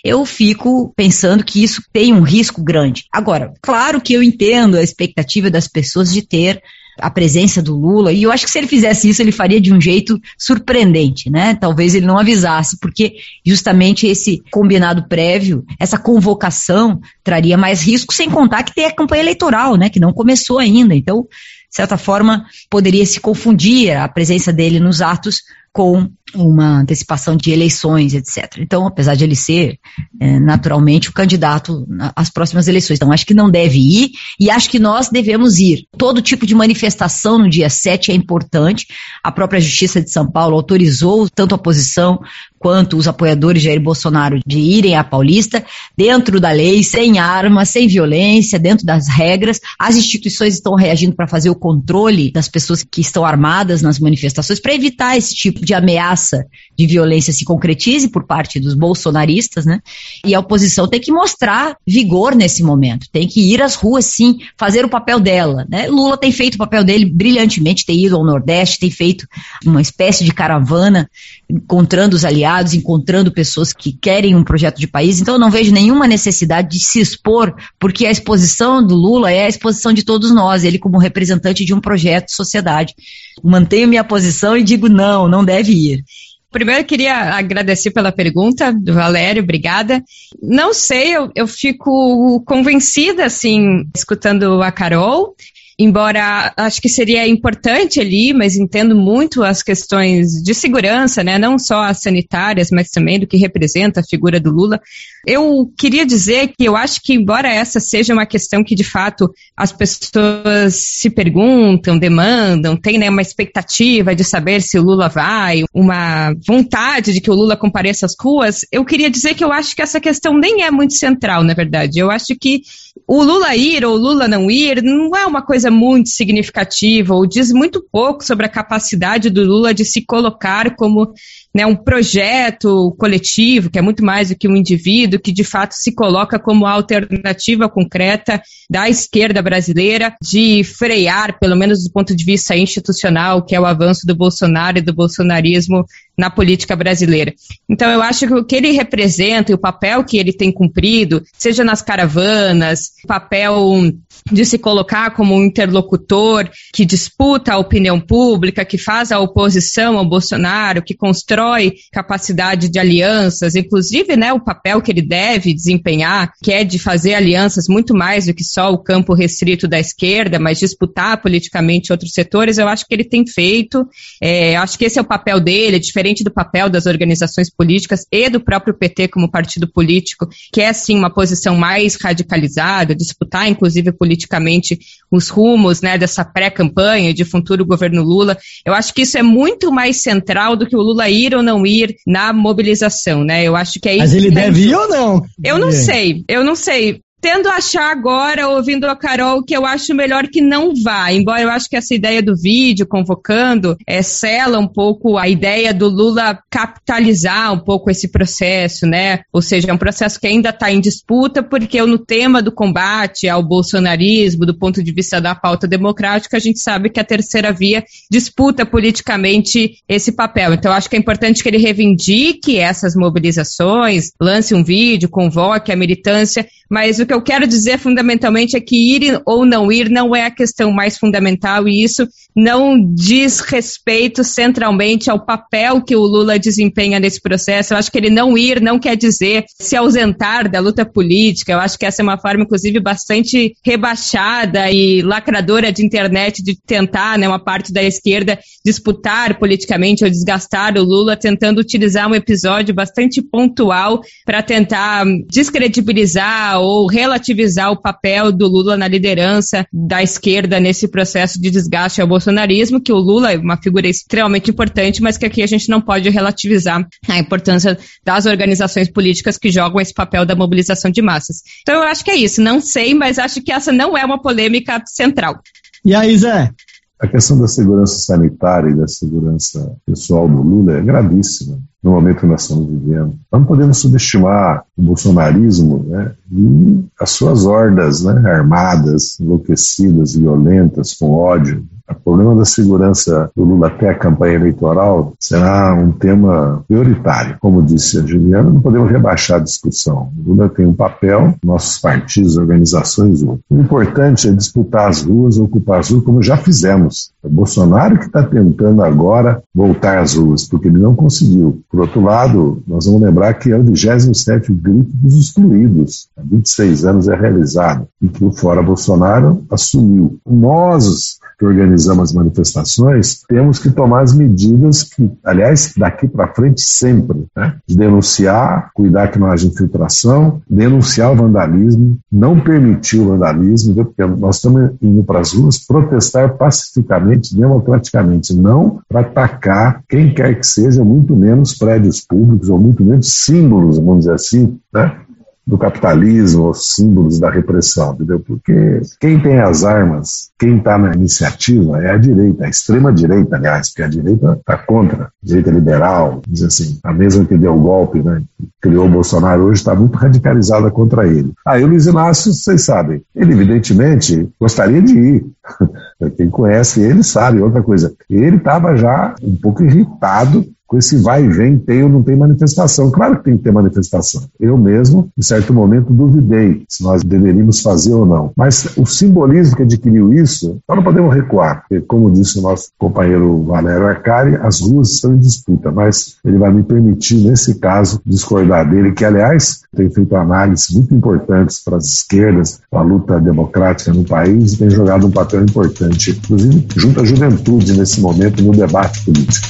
[0.07, 3.05] eu fico pensando que isso tem um risco grande.
[3.13, 6.63] Agora, claro que eu entendo a expectativa das pessoas de ter
[6.99, 9.73] a presença do Lula, e eu acho que se ele fizesse isso, ele faria de
[9.73, 11.55] um jeito surpreendente, né?
[11.55, 18.31] Talvez ele não avisasse, porque justamente esse combinado prévio, essa convocação, traria mais risco, sem
[18.31, 19.91] contar que tem a campanha eleitoral, né?
[19.91, 20.95] Que não começou ainda.
[20.95, 21.27] Então,
[21.69, 25.43] de certa forma, poderia se confundir a presença dele nos atos
[25.77, 28.57] com uma antecipação de eleições, etc.
[28.59, 29.79] Então, apesar de ele ser
[30.19, 31.87] é, naturalmente o candidato
[32.17, 34.11] às próximas eleições, então acho que não deve ir
[34.41, 35.87] e acho que nós devemos ir.
[35.99, 38.87] Todo tipo de manifestação no dia 7 é importante.
[39.23, 42.21] A própria Justiça de São Paulo autorizou tanto a oposição
[42.59, 45.65] quanto os apoiadores de Jair Bolsonaro de irem à Paulista
[45.97, 49.61] dentro da lei, sem armas, sem violência, dentro das regras.
[49.79, 54.59] As instituições estão reagindo para fazer o controle das pessoas que estão armadas nas manifestações
[54.59, 56.47] para evitar esse tipo de ameaça
[56.79, 59.81] de violência se concretize por parte dos bolsonaristas, né?
[60.25, 64.39] E a oposição tem que mostrar vigor nesse momento, tem que ir às ruas sim,
[64.57, 65.89] fazer o papel dela, né?
[65.89, 69.27] Lula tem feito o papel dele brilhantemente, tem ido ao Nordeste, tem feito
[69.65, 71.11] uma espécie de caravana
[71.49, 75.21] encontrando os aliados, encontrando pessoas que querem um projeto de país.
[75.21, 79.45] Então eu não vejo nenhuma necessidade de se expor, porque a exposição do Lula é
[79.45, 82.95] a exposição de todos nós, ele como representante de um projeto de sociedade.
[83.43, 86.05] Mantenho minha posição e digo não, não deve ir.
[86.51, 90.03] Primeiro, eu queria agradecer pela pergunta do Valério, obrigada.
[90.43, 95.35] Não sei, eu, eu fico convencida, assim, escutando a Carol,
[95.79, 101.59] embora acho que seria importante ali, mas entendo muito as questões de segurança, né, não
[101.59, 104.81] só as sanitárias, mas também do que representa a figura do Lula.
[105.27, 109.29] Eu queria dizer que eu acho que, embora essa seja uma questão que, de fato,
[109.57, 115.65] as pessoas se perguntam, demandam, tem né, uma expectativa de saber se o Lula vai,
[115.75, 119.75] uma vontade de que o Lula compareça às ruas, eu queria dizer que eu acho
[119.75, 121.99] que essa questão nem é muito central, na verdade.
[121.99, 122.63] Eu acho que
[123.05, 127.27] o Lula ir ou o Lula não ir não é uma coisa muito significativa, ou
[127.27, 131.13] diz muito pouco sobre a capacidade do Lula de se colocar como
[131.57, 135.73] né, um projeto coletivo, que é muito mais do que um indivíduo, que de fato
[135.73, 142.27] se coloca como alternativa concreta da esquerda brasileira de frear, pelo menos do ponto de
[142.27, 145.87] vista institucional, que é o avanço do Bolsonaro e do bolsonarismo
[146.17, 147.35] na política brasileira.
[147.69, 151.23] Então, eu acho que o que ele representa e o papel que ele tem cumprido,
[151.37, 153.93] seja nas caravanas, papel
[154.33, 159.99] de se colocar como um interlocutor que disputa a opinião pública, que faz a oposição
[159.99, 166.33] ao Bolsonaro, que constrói capacidade de alianças, inclusive né, o papel que ele deve desempenhar,
[166.43, 170.39] que é de fazer alianças muito mais do que só o campo restrito da esquerda,
[170.39, 173.87] mas disputar politicamente outros setores, eu acho que ele tem feito.
[174.21, 178.07] É, acho que esse é o papel dele, é diferente do papel das organizações políticas
[178.11, 183.49] e do próprio PT como partido político, que é sim uma posição mais radicalizada, disputar
[183.49, 184.79] inclusive politicamente
[185.11, 188.37] os rumos né, dessa pré-campanha de futuro governo Lula.
[188.65, 191.67] Eu acho que isso é muito mais central do que o Lula ir ou não
[191.67, 193.45] ir na mobilização, né?
[193.45, 195.23] Eu acho que é Mas ele deve ir ou não?
[195.43, 199.67] Eu não sei, eu não sei tendo a achar agora, ouvindo a Carol, que eu
[199.67, 204.01] acho melhor que não vá, embora eu acho que essa ideia do vídeo convocando é,
[204.01, 209.23] sela um pouco a ideia do Lula capitalizar um pouco esse processo, né?
[209.33, 213.29] Ou seja, é um processo que ainda está em disputa, porque no tema do combate
[213.29, 217.53] ao bolsonarismo, do ponto de vista da pauta democrática, a gente sabe que a terceira
[217.53, 220.53] via disputa politicamente esse papel.
[220.53, 225.77] Então, acho que é importante que ele reivindique essas mobilizações, lance um vídeo, convoque a
[225.77, 230.15] militância, mas o que eu quero dizer fundamentalmente é que ir ou não ir não
[230.15, 236.03] é a questão mais fundamental e isso não diz respeito centralmente ao papel que o
[236.03, 237.73] Lula desempenha nesse processo.
[237.73, 241.53] Eu acho que ele não ir não quer dizer se ausentar da luta política.
[241.53, 246.59] Eu acho que essa é uma forma, inclusive, bastante rebaixada e lacradora de internet de
[246.61, 252.15] tentar, né, uma parte da esquerda disputar politicamente ou desgastar o Lula, tentando utilizar um
[252.15, 260.03] episódio bastante pontual para tentar descredibilizar ou relativizar o papel do Lula na liderança da
[260.03, 265.03] esquerda nesse processo de desgaste ao bolsonarismo, que o Lula é uma figura extremamente importante,
[265.03, 269.81] mas que aqui a gente não pode relativizar a importância das organizações políticas que jogam
[269.81, 271.43] esse papel da mobilização de massas.
[271.63, 274.21] Então eu acho que é isso, não sei, mas acho que essa não é uma
[274.21, 275.41] polêmica central.
[275.85, 276.51] E aí, Zé?
[276.99, 282.21] A questão da segurança sanitária e da segurança pessoal do Lula é gravíssima no momento
[282.21, 283.15] que nós estamos vivendo.
[283.31, 291.13] Não podemos subestimar o bolsonarismo né, e as suas hordas né, armadas, enlouquecidas, violentas, com
[291.13, 291.65] ódio.
[291.89, 297.37] O problema da segurança do Lula até a campanha eleitoral será um tema prioritário.
[297.41, 300.11] Como disse a Juliana, não podemos rebaixar a discussão.
[300.19, 305.81] O Lula tem um papel, nossos partidos, organizações, o importante é disputar as ruas, ocupar
[305.81, 307.13] as ruas, como já fizemos.
[307.23, 311.61] É o Bolsonaro que está tentando agora voltar às ruas, porque ele não conseguiu.
[311.77, 316.09] Por outro lado, nós vamos lembrar que é o 27 grito dos excluídos.
[316.17, 320.19] Há 26 anos é realizado e que o Fora Bolsonaro assumiu.
[320.27, 326.61] Nós, que organizamos as manifestações, temos que tomar as medidas que, aliás, daqui para frente
[326.61, 327.57] sempre, né?
[327.69, 334.37] denunciar, cuidar que não haja infiltração, denunciar o vandalismo, não permitir o vandalismo, porque nós
[334.37, 340.85] estamos indo para as ruas protestar pacificamente, democraticamente, não para atacar quem quer que seja,
[340.85, 345.01] muito menos prédios públicos ou muito menos símbolos, vamos dizer assim, né?
[345.47, 348.19] Do capitalismo, os símbolos da repressão, entendeu?
[348.19, 353.37] Porque quem tem as armas, quem está na iniciativa é a direita, a extrema direita,
[353.37, 357.61] aliás, porque a direita está contra, direita liberal, diz assim, a mesma que deu o
[357.61, 358.23] golpe, né?
[358.61, 361.33] Criou o Bolsonaro hoje está muito radicalizada contra ele.
[361.47, 365.27] Aí o Luiz Inácio, vocês sabem, ele evidentemente gostaria de ir.
[366.17, 367.95] Quem conhece ele sabe outra coisa.
[368.11, 372.17] Ele estava já um pouco irritado com esse vai e vem, tem ou não tem
[372.17, 372.91] manifestação.
[372.91, 374.23] Claro que tem que ter manifestação.
[374.39, 378.33] Eu mesmo, em certo momento, duvidei se nós deveríamos fazer ou não.
[378.37, 382.71] Mas o simbolismo que adquiriu isso, nós não podemos recuar, porque, como disse o nosso
[382.79, 388.01] companheiro Valério Arcari, as ruas estão em disputa, mas ele vai me permitir, nesse caso,
[388.05, 393.21] discordar dele, que, aliás, tem feito análises muito importantes para as esquerdas, para a luta
[393.21, 398.43] democrática no país e tem jogado um papel importante, inclusive junto à juventude nesse momento
[398.43, 399.47] no debate político.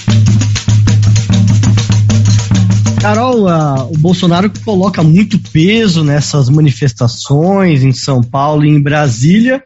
[3.00, 3.46] Carol,
[3.92, 9.62] o Bolsonaro coloca muito peso nessas manifestações em São Paulo e em Brasília,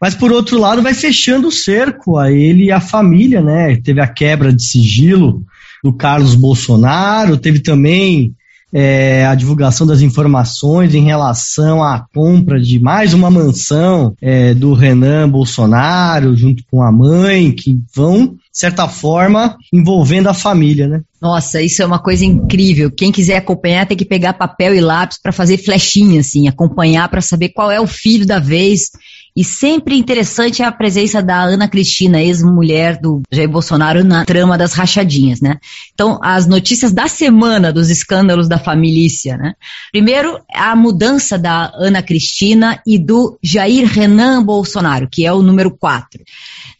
[0.00, 3.76] mas por outro lado vai fechando o cerco a ele e a família, né?
[3.76, 5.42] Teve a quebra de sigilo
[5.82, 8.34] do Carlos Bolsonaro, teve também
[8.72, 14.74] é, a divulgação das informações em relação à compra de mais uma mansão é, do
[14.74, 21.00] Renan Bolsonaro, junto com a mãe, que vão, certa forma, envolvendo a família, né?
[21.20, 22.90] Nossa, isso é uma coisa incrível.
[22.90, 27.20] Quem quiser acompanhar tem que pegar papel e lápis para fazer flechinha, assim, acompanhar para
[27.20, 28.90] saber qual é o filho da vez.
[29.36, 34.56] E sempre interessante é a presença da Ana Cristina, ex-mulher do Jair Bolsonaro, na trama
[34.56, 35.56] das rachadinhas, né?
[35.92, 39.54] Então, as notícias da semana dos escândalos da família, né?
[39.90, 45.76] Primeiro, a mudança da Ana Cristina e do Jair Renan Bolsonaro, que é o número
[45.76, 46.22] 4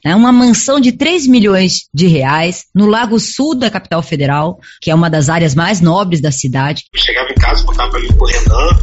[0.04, 4.90] né, uma mansão de 3 milhões de reais no Lago Sul da capital federal, que
[4.90, 6.84] é uma das áreas mais nobres da cidade.
[6.92, 8.78] Eu chegava em casa, contava mim pro Renan,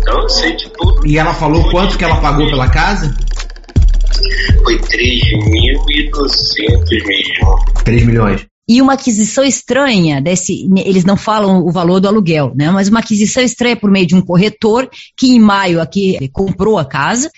[0.00, 1.06] então eu sei de tudo.
[1.06, 3.16] E ela falou quanto que ela pagou pela casa?
[4.64, 7.58] Foi 3.200 mesmo.
[7.84, 12.70] 3 milhões e uma aquisição estranha desse, eles não falam o valor do aluguel, né?
[12.70, 16.84] Mas uma aquisição estranha por meio de um corretor que em maio aqui comprou a
[16.84, 17.30] casa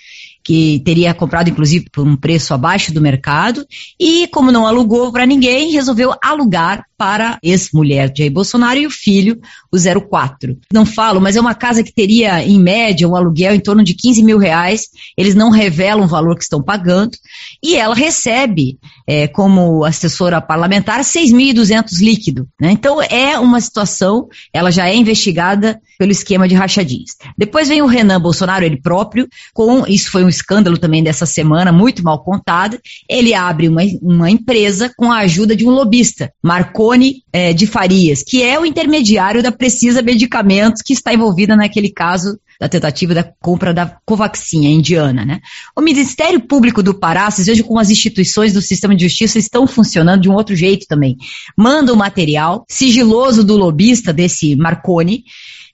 [0.43, 3.65] que teria comprado inclusive por um preço abaixo do mercado,
[3.99, 8.91] e como não alugou para ninguém, resolveu alugar para ex-mulher de Jair Bolsonaro e o
[8.91, 9.39] filho,
[9.71, 10.55] o 04.
[10.71, 13.95] Não falo, mas é uma casa que teria, em média, um aluguel em torno de
[13.95, 14.83] 15 mil reais.
[15.17, 17.17] Eles não revelam o valor que estão pagando.
[17.63, 18.77] E ela recebe,
[19.07, 22.47] é, como assessora parlamentar, 6.200 líquido.
[22.61, 22.69] Né?
[22.69, 27.17] Então, é uma situação, ela já é investigada pelo esquema de rachadinhas.
[27.35, 31.71] Depois vem o Renan Bolsonaro, ele próprio, com, isso foi um escândalo também dessa semana,
[31.71, 32.79] muito mal contado,
[33.09, 37.65] ele abre uma, uma empresa com a ajuda de um lobista, marcou Marconi é, de
[37.65, 43.13] Farias, que é o intermediário da Precisa Medicamentos, que está envolvida naquele caso da tentativa
[43.13, 45.39] da compra da Covaxin, indiana, né?
[45.75, 49.65] O Ministério Público do Pará, vocês vejam como as instituições do sistema de justiça estão
[49.65, 51.17] funcionando de um outro jeito também.
[51.57, 55.23] Manda o material sigiloso do lobista desse Marconi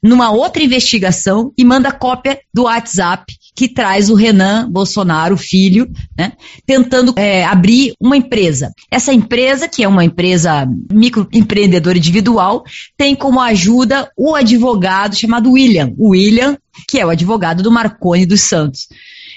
[0.01, 6.33] numa outra investigação e manda cópia do WhatsApp que traz o Renan Bolsonaro, filho, né,
[6.63, 8.71] tentando é, abrir uma empresa.
[8.91, 12.63] Essa empresa, que é uma empresa microempreendedora individual,
[12.95, 15.91] tem como ajuda o advogado chamado William.
[15.97, 16.55] William,
[16.87, 18.87] que é o advogado do Marconi dos Santos.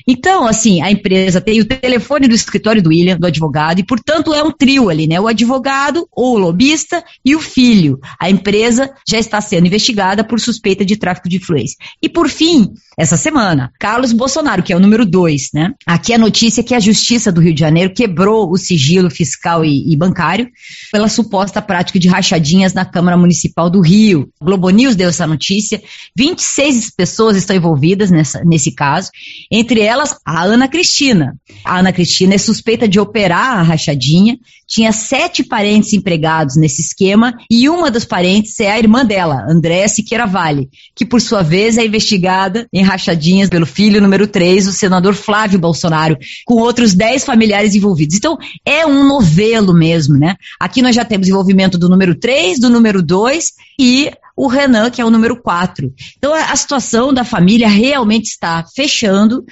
[0.06, 4.34] Então, assim, a empresa tem o telefone do escritório do William, do advogado, e, portanto,
[4.34, 5.20] é um trio ali, né?
[5.20, 7.98] O advogado, ou o lobista e o filho.
[8.18, 11.76] A empresa já está sendo investigada por suspeita de tráfico de influência.
[12.02, 15.72] E, por fim, essa semana, Carlos Bolsonaro, que é o número dois, né?
[15.86, 19.64] Aqui a notícia é que a Justiça do Rio de Janeiro quebrou o sigilo fiscal
[19.64, 20.48] e, e bancário
[20.92, 24.30] pela suposta prática de rachadinhas na Câmara Municipal do Rio.
[24.40, 25.82] O Globo News deu essa notícia.
[26.16, 29.10] 26 pessoas estão envolvidas nessa, nesse caso.
[29.50, 31.36] Entre elas, a Ana Cristina.
[31.64, 37.34] A Ana Cristina é suspeita de operar a rachadinha, tinha sete parentes empregados nesse esquema
[37.50, 41.76] e uma dos parentes é a irmã dela, Andréa Siqueira Vale, que por sua vez
[41.76, 46.16] é investigada em rachadinhas pelo filho número 3, o senador Flávio Bolsonaro,
[46.46, 48.16] com outros dez familiares envolvidos.
[48.16, 50.36] Então, é um novelo mesmo, né?
[50.60, 55.00] Aqui nós já temos envolvimento do número 3, do número 2 e o Renan, que
[55.00, 55.92] é o número 4.
[56.16, 59.44] Então, a situação da família realmente está fechando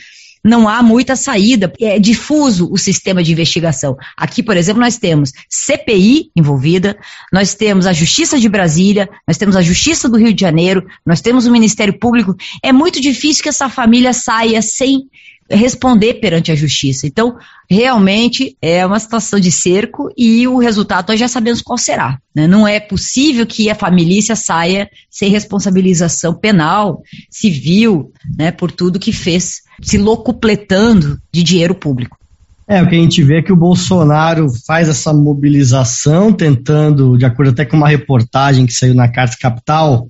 [0.48, 1.72] não há muita saída.
[1.80, 3.96] É difuso o sistema de investigação.
[4.16, 6.96] Aqui, por exemplo, nós temos CPI envolvida,
[7.32, 11.20] nós temos a Justiça de Brasília, nós temos a Justiça do Rio de Janeiro, nós
[11.20, 12.34] temos o Ministério Público.
[12.62, 15.08] É muito difícil que essa família saia sem
[15.50, 17.06] responder perante a justiça.
[17.06, 17.36] Então,
[17.68, 22.18] realmente é uma situação de cerco e o resultado nós já sabemos qual será.
[22.34, 22.46] Né?
[22.46, 29.12] Não é possível que a família saia sem responsabilização penal, civil, né, por tudo que
[29.12, 32.18] fez, se locupletando de dinheiro público.
[32.66, 37.24] É, o que a gente vê é que o Bolsonaro faz essa mobilização, tentando, de
[37.24, 40.08] acordo até com uma reportagem que saiu na Carta Capital,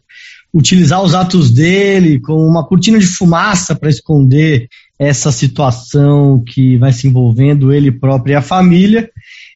[0.52, 4.68] utilizar os atos dele como uma cortina de fumaça para esconder
[4.98, 9.08] essa situação que vai se envolvendo ele próprio e a família.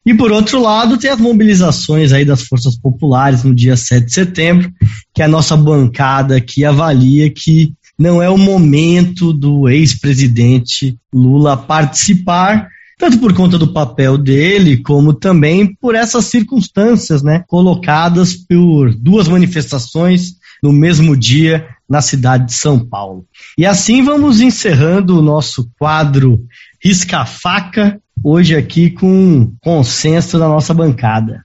[0.05, 4.13] E por outro lado, tem as mobilizações aí das forças populares no dia 7 de
[4.13, 4.71] setembro,
[5.13, 12.67] que a nossa bancada aqui avalia que não é o momento do ex-presidente Lula participar,
[12.97, 19.27] tanto por conta do papel dele, como também por essas circunstâncias, né, colocadas por duas
[19.27, 23.23] manifestações no mesmo dia na cidade de São Paulo.
[23.55, 26.43] E assim vamos encerrando o nosso quadro
[26.83, 31.43] Risca-Faca, hoje aqui com consenso da nossa bancada.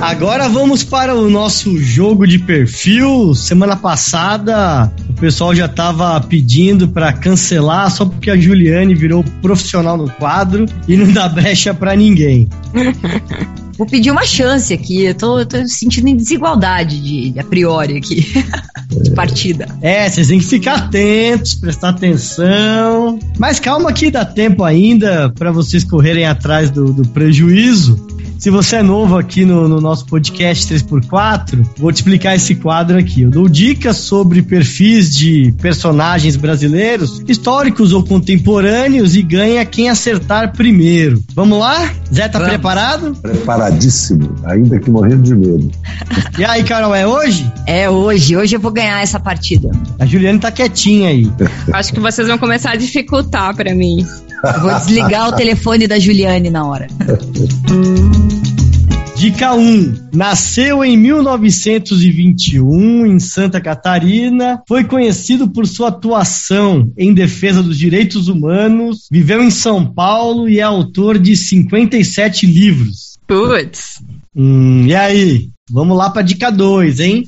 [0.00, 3.34] Agora vamos para o nosso jogo de perfil.
[3.34, 4.90] Semana passada
[5.22, 10.96] pessoal já estava pedindo para cancelar só porque a Juliane virou profissional no quadro e
[10.96, 12.48] não dá brecha para ninguém.
[13.78, 15.04] Vou pedir uma chance aqui.
[15.04, 18.26] Eu tô, tô sentindo desigualdade de, de, a priori aqui.
[18.90, 19.66] de partida.
[19.80, 23.18] É, vocês têm que ficar atentos, prestar atenção.
[23.38, 28.11] Mas calma que dá tempo ainda para vocês correrem atrás do, do prejuízo.
[28.42, 32.98] Se você é novo aqui no, no, nosso podcast 3x4, vou te explicar esse quadro
[32.98, 33.22] aqui.
[33.22, 40.56] Eu dou dicas sobre perfis de personagens brasileiros, históricos ou contemporâneos, e ganha quem acertar
[40.56, 41.22] primeiro.
[41.36, 41.88] Vamos lá?
[42.12, 42.54] Zé, tá Vamos.
[42.54, 43.14] preparado?
[43.22, 45.70] Preparadíssimo, ainda que morrendo de medo.
[46.36, 47.46] E aí, Carol, é hoje?
[47.66, 48.36] É hoje.
[48.36, 49.70] Hoje eu vou ganhar essa partida.
[50.00, 51.30] A Juliane tá quietinha aí.
[51.72, 54.04] Acho que vocês vão começar a dificultar para mim.
[54.60, 56.88] Vou desligar o telefone da Juliane na hora.
[59.16, 60.08] Dica 1.
[60.12, 68.26] Nasceu em 1921 em Santa Catarina, foi conhecido por sua atuação em defesa dos direitos
[68.26, 73.16] humanos, viveu em São Paulo e é autor de 57 livros.
[73.24, 74.02] Putz.
[74.34, 75.50] Hum, e aí?
[75.70, 77.22] Vamos lá para dica 2, hein?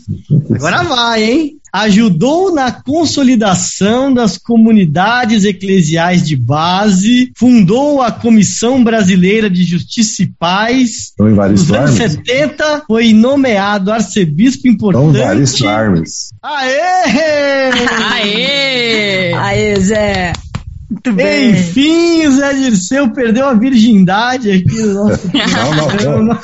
[0.53, 1.57] Agora vai, hein?
[1.75, 10.27] Ajudou na consolidação das comunidades eclesiais de base, fundou a Comissão Brasileira de Justiça e
[10.27, 11.13] Paz.
[11.15, 15.09] Então, Nos anos 70, foi nomeado arcebispo importante.
[15.09, 16.31] Então, Evaristo Armes.
[16.41, 17.73] Aê!
[18.13, 19.33] Aê!
[19.35, 20.33] Aê, Zé!
[20.89, 21.51] Muito bem.
[21.51, 26.39] Enfim, o Zé Dirceu perdeu a virgindade aqui no nosso Não, não, não.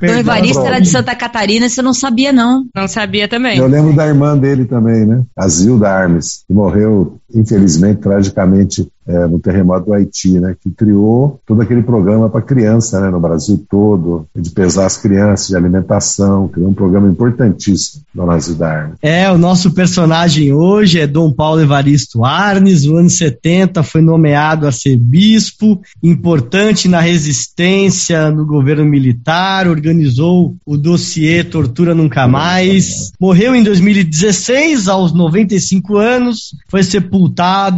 [0.00, 2.66] O Evaristo era de Santa Catarina, você não sabia, não.
[2.74, 3.58] Não sabia também.
[3.58, 5.22] Eu lembro da irmã dele também, né?
[5.36, 10.56] A Zilda Armes, que morreu, infelizmente, tragicamente, é, no terremoto do Haiti, né?
[10.60, 13.08] Que criou todo aquele programa para criança, né?
[13.08, 18.66] No Brasil todo, de pesar as crianças, de alimentação, criou um programa importantíssimo, Dona Zilda
[18.66, 18.98] Armes.
[19.00, 24.66] É, o nosso personagem hoje é Dom Paulo Evaristo Arnes, no ano 70 foi nomeado
[24.66, 33.12] arcebispo, importante na resistência no governo militar, organizou o dossiê Tortura Nunca Mais.
[33.20, 37.25] Morreu em 2016, aos 95 anos, foi sepultado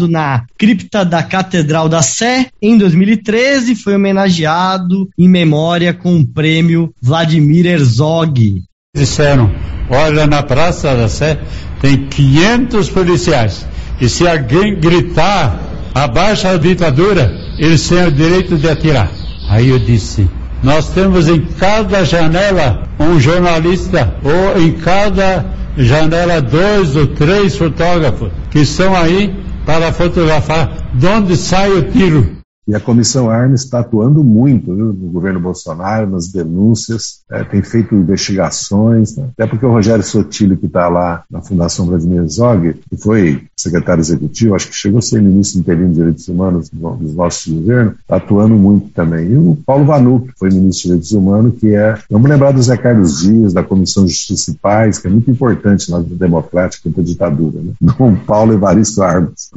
[0.08, 2.46] na cripta da Catedral da Sé.
[2.60, 8.62] Em 2013, foi homenageado em memória com o prêmio Vladimir Herzog.
[8.94, 9.50] Disseram:
[9.90, 11.38] olha, na Praça da Sé
[11.80, 13.66] tem 500 policiais.
[14.00, 15.60] E se alguém gritar
[15.94, 19.10] abaixa a ditadura, eles têm o direito de atirar.
[19.48, 20.28] Aí eu disse:
[20.62, 25.44] nós temos em cada janela um jornalista, ou em cada
[25.78, 32.37] janela dois ou três fotógrafos que estão aí para fotografar de onde sai o tiro.
[32.68, 37.62] E a Comissão Armes está atuando muito viu, no governo Bolsonaro, nas denúncias, é, tem
[37.62, 39.30] feito investigações, né?
[39.32, 44.02] até porque o Rogério Sotilho, que está lá na Fundação Brasileira Zog, que foi secretário
[44.02, 48.16] executivo, acho que chegou a ser ministro interino de Direitos Humanos dos nossos governos, está
[48.16, 49.32] atuando muito também.
[49.32, 52.62] E o Paulo Vanuc, que foi ministro de Direitos Humanos, que é, vamos lembrar do
[52.62, 56.82] Zé Carlos Dias, da Comissão de Justiça e Paz, que é muito importante na democrática
[56.84, 57.72] contra a ditadura, né?
[57.98, 59.50] Dom Paulo Evaristo Armes.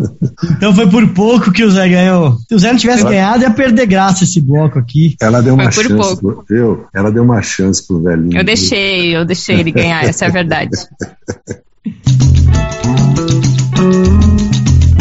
[0.57, 2.37] Então foi por pouco que o Zé ganhou.
[2.47, 5.15] Se o Zé não tivesse tivesse ganhado, ia perder graça esse bloco aqui.
[5.21, 6.85] Ela deu uma Foi chance, pro, viu?
[6.93, 8.37] Ela deu uma chance pro velhinho.
[8.37, 10.71] Eu deixei, eu deixei ele ganhar, essa é a verdade.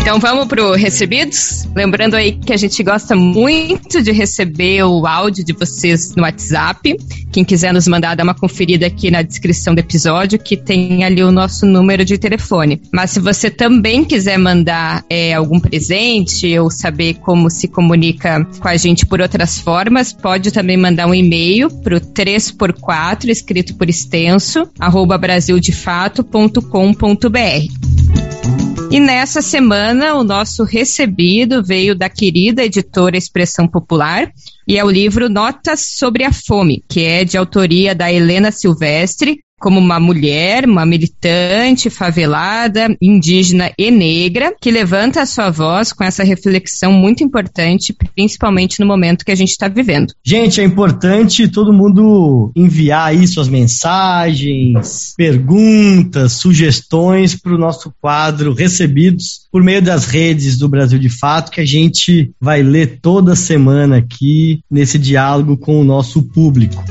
[0.01, 1.69] Então vamos pro recebidos?
[1.77, 6.97] Lembrando aí que a gente gosta muito de receber o áudio de vocês no WhatsApp.
[7.31, 11.23] Quem quiser nos mandar, dá uma conferida aqui na descrição do episódio, que tem ali
[11.23, 12.81] o nosso número de telefone.
[12.93, 18.69] Mas se você também quiser mandar é, algum presente ou saber como se comunica com
[18.69, 24.67] a gente por outras formas, pode também mandar um e-mail pro 3x4, escrito por extenso,
[24.79, 28.00] arroba brasildefato.com.br.
[28.91, 34.33] E nessa semana, o nosso recebido veio da querida editora Expressão Popular
[34.67, 39.45] e é o livro Notas sobre a Fome, que é de autoria da Helena Silvestre,
[39.61, 46.03] como uma mulher, uma militante favelada, indígena e negra, que levanta a sua voz com
[46.03, 50.15] essa reflexão muito importante, principalmente no momento que a gente está vivendo.
[50.25, 58.55] Gente, é importante todo mundo enviar aí suas mensagens, perguntas, sugestões para o nosso quadro
[58.55, 63.37] recebidos por meio das redes do Brasil de Fato, que a gente vai ler toda
[63.37, 66.83] semana aqui nesse diálogo com o nosso público.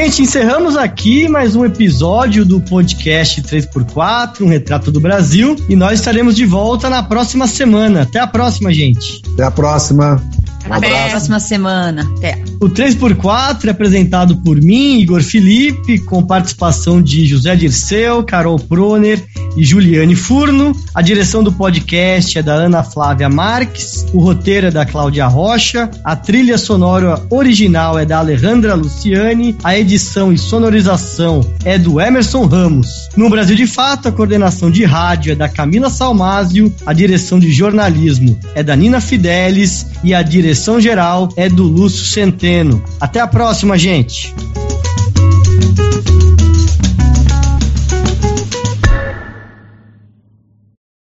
[0.00, 5.98] Gente, encerramos aqui mais um episódio do podcast 3x4, um retrato do Brasil, e nós
[5.98, 8.02] estaremos de volta na próxima semana.
[8.02, 9.20] Até a próxima, gente.
[9.34, 10.22] Até a próxima.
[10.68, 11.10] Um Até a abraço.
[11.10, 12.10] próxima semana.
[12.16, 12.42] Até.
[12.60, 19.22] O 3x4 é apresentado por mim, Igor Felipe, com participação de José Dirceu, Carol Proner
[19.56, 20.72] e Juliane Furno.
[20.94, 25.88] A direção do podcast é da Ana Flávia Marques, o roteiro é da Cláudia Rocha,
[26.04, 32.44] a trilha sonora original é da Alejandra Luciani, a edição e sonorização é do Emerson
[32.46, 33.08] Ramos.
[33.16, 37.52] No Brasil de Fato, a coordenação de rádio é da Camila Salmásio, a direção de
[37.52, 40.22] jornalismo é da Nina Fidelis e a
[40.58, 42.82] direção geral é do Lúcio Centeno.
[43.00, 44.34] Até a próxima, gente!